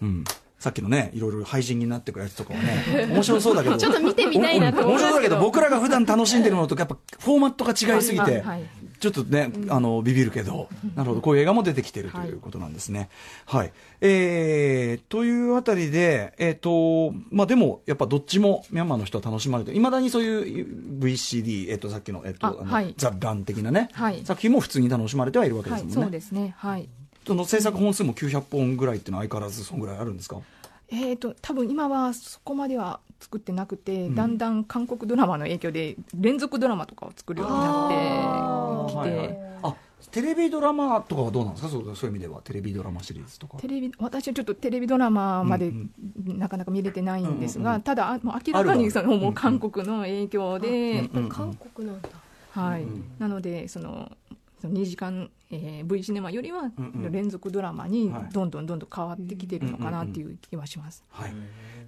[0.00, 0.24] うん。
[0.60, 3.76] さっきのねいろいろ廃人になってくるやつとかはね面白そうだけど。
[3.78, 8.64] ちょっと見てみたいなと面白そうだけど僕らが普段楽しんでるものとやっぱフォーマットが違いすぎて、はい
[9.12, 13.08] ちょっとね、あの、ビビるけど、なるほど、こういう映画も出てきてるということなんですね。
[13.44, 13.72] はい。
[14.00, 22.94] えー、というあたりで、えっ、と、まあでも、やっぱどっちもミャンマーの人は楽しまれて、いまだにそういう VCD、えっ、と、さっきの、えっ、と、ああのはい。
[22.96, 24.22] ザ・ラン的なね、はい。
[24.24, 26.02] 作品も普通に楽しまれてはいるわけではい、すもんね。
[26.02, 26.54] そうですね。
[26.58, 26.88] はい。
[27.26, 30.40] その制作本数も900本ぐらいっていうのは相変わらずそんぐらいあるんですか？
[30.88, 34.14] えー、と多分今はそこまでは作ってなくて、ん。
[34.14, 39.36] だんだん韓国ドラマの影響で連続ドラマとかを作るようになってきて、はいはい。
[39.62, 39.76] あ、
[40.10, 41.70] テレビドラマとかはどうなんですか？
[41.70, 43.58] そうそういう意味では、テレビドラマシリーズとか。
[43.58, 45.90] テレビ私はちょっとテレビドラマまでうん
[46.38, 47.82] なかなか見れてないんですが、うんうんうん。
[47.82, 52.08] ただあもう明らかにそのもう韓国の影響で、韓国なんだ。
[52.50, 52.82] はい。
[52.82, 53.04] うんうん。
[53.18, 54.12] なのでその
[54.66, 56.70] その2時間、えー V シネマよりはうん
[57.04, 57.12] うん。
[57.12, 58.32] 連続ドラマにはい。
[58.32, 61.04] どんどんどんどん変わってきてるのかなっていう気はします。
[61.10, 61.34] はい、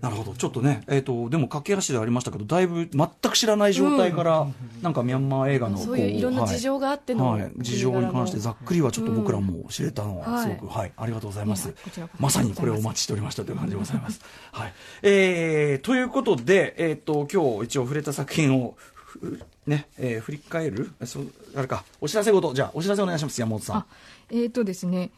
[0.00, 4.46] なるほど、ちょっとね、えー、とでも駆け足でありましたけど、だいぶ全く知らない状態から、
[4.82, 7.42] なんかミャンマー映画のこそういういろんな事情があっての、はい。
[7.42, 10.92] はい事情に関してざっくりはちょっと僕らも知れたのは、うんすごく、はい。
[10.96, 11.74] ありがとうございます。
[12.18, 14.20] まさにこれをお待ちしておりましたという感じでございます。
[14.52, 14.72] はい。
[15.02, 18.76] えー、ということで、えー、と今日一応触れた作品を、
[19.08, 20.90] ふねえー振り返る？
[21.04, 23.76] そうあれか、お知らせごと、じゃあ、お知らせお願いします、山本さん。
[23.76, 23.86] あ。
[24.30, 25.10] えーとですね、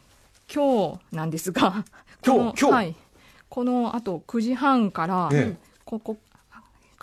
[0.53, 1.84] 今日なんですが、
[2.26, 2.61] 今日？
[2.61, 2.72] 今日？
[2.72, 2.96] はい、
[3.48, 5.70] このあと9時半から、ええ。
[5.84, 6.18] ここ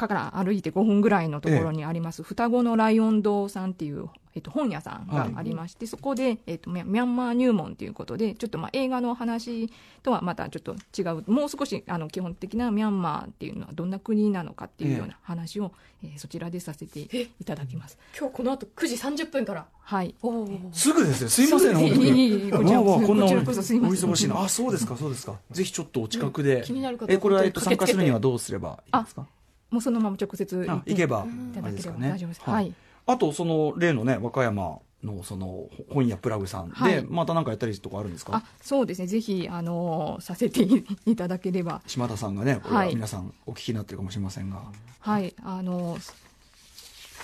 [0.08, 9.72] から歩いて5分ぐらいのところにあります、双子のライオン堂さんっていう、えっと、本屋さんがありまして、そこで、えっと、ミャンマー入門ということで、ちょっとまあ映画の話
[10.04, 15.72] とはまたちょっと違う、もう少しあの基本的なミャンマーっていうのはどんな国なのかっていうような話を、
[16.04, 17.00] えーそちらでさせて
[17.40, 17.98] いただきます。
[18.18, 20.14] 今日この後9時30分からはい。
[20.22, 21.30] おおすぐですよ。
[21.30, 22.20] すいません、そうです本当に。
[22.20, 22.72] いえいえいえこち
[23.34, 24.40] らこそすいません忙しいな。
[24.40, 25.34] あ、そうですか、そうですか。
[25.50, 26.62] ぜひちょっとお近くで。
[26.64, 29.26] 気になる方はえ、これは、えっと、参加するにはどうすればいいですか？
[29.70, 31.90] もうそのまま直接あ行けば、いただけれ。
[31.90, 32.42] ば大丈夫です。
[32.42, 32.74] はい。
[33.06, 38.36] あと、その、例のね、和歌山の、その、本屋プラグさんで、はいまた何かやったりとかあるんですか？
[38.38, 39.08] あ、そうですね。
[39.08, 41.82] ぜひ、あのーさせていいただければ。
[41.88, 44.62] 島田さんがね、これははい皆さんお聞きになってるかもしれませんが。
[45.00, 45.34] はい。
[45.44, 46.14] あのー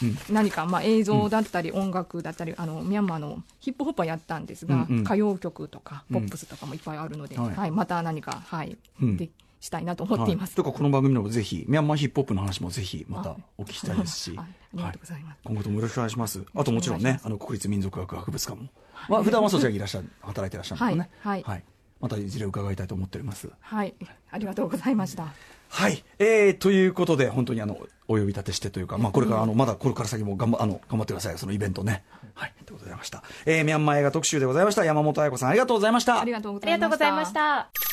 [0.02, 9.30] うん何か、まあ、映像だったり音楽だったり、あのミャンマーのヒップホップはやったんですが、うんうん歌謡曲とかうんポップスとかもいっぱいあるので、はいはいまた何か、はいうんで
[9.64, 10.52] したいなと思っています。
[10.52, 14.36] はとか、この番組でもぜひ、ミャンマーヒップホップの話もぜひ、またお聞きしたいですし。
[14.36, 15.40] はいありがとうございます。
[15.44, 16.44] 今後ともよろしくお願いします。
[16.56, 18.70] あともちろんねあの国立民族学博物館も。
[19.08, 21.10] まあ、普段はそちらにいらっしゃる、働いていらっしゃるんですね。
[21.22, 21.64] はいはい
[22.00, 23.50] またいずれ伺いたいと思っております。
[23.62, 23.94] はい、
[24.30, 25.28] ありがとうございました。
[25.70, 26.04] はい。
[26.20, 31.38] えー、ということで、本当にあの、お呼び立てしてというか、まあ、これから、あの、まだこれから先も頑張、あの、頑張ってください。
[31.38, 32.04] そのイベントね。
[32.34, 32.54] はい。
[32.66, 33.24] ということでございました。
[33.46, 34.84] えー、ミャンマー映画特集でございました。
[34.84, 36.20] 山本彩子さん、ありがとうございました。
[36.20, 37.93] ありがとうごありがとうございました。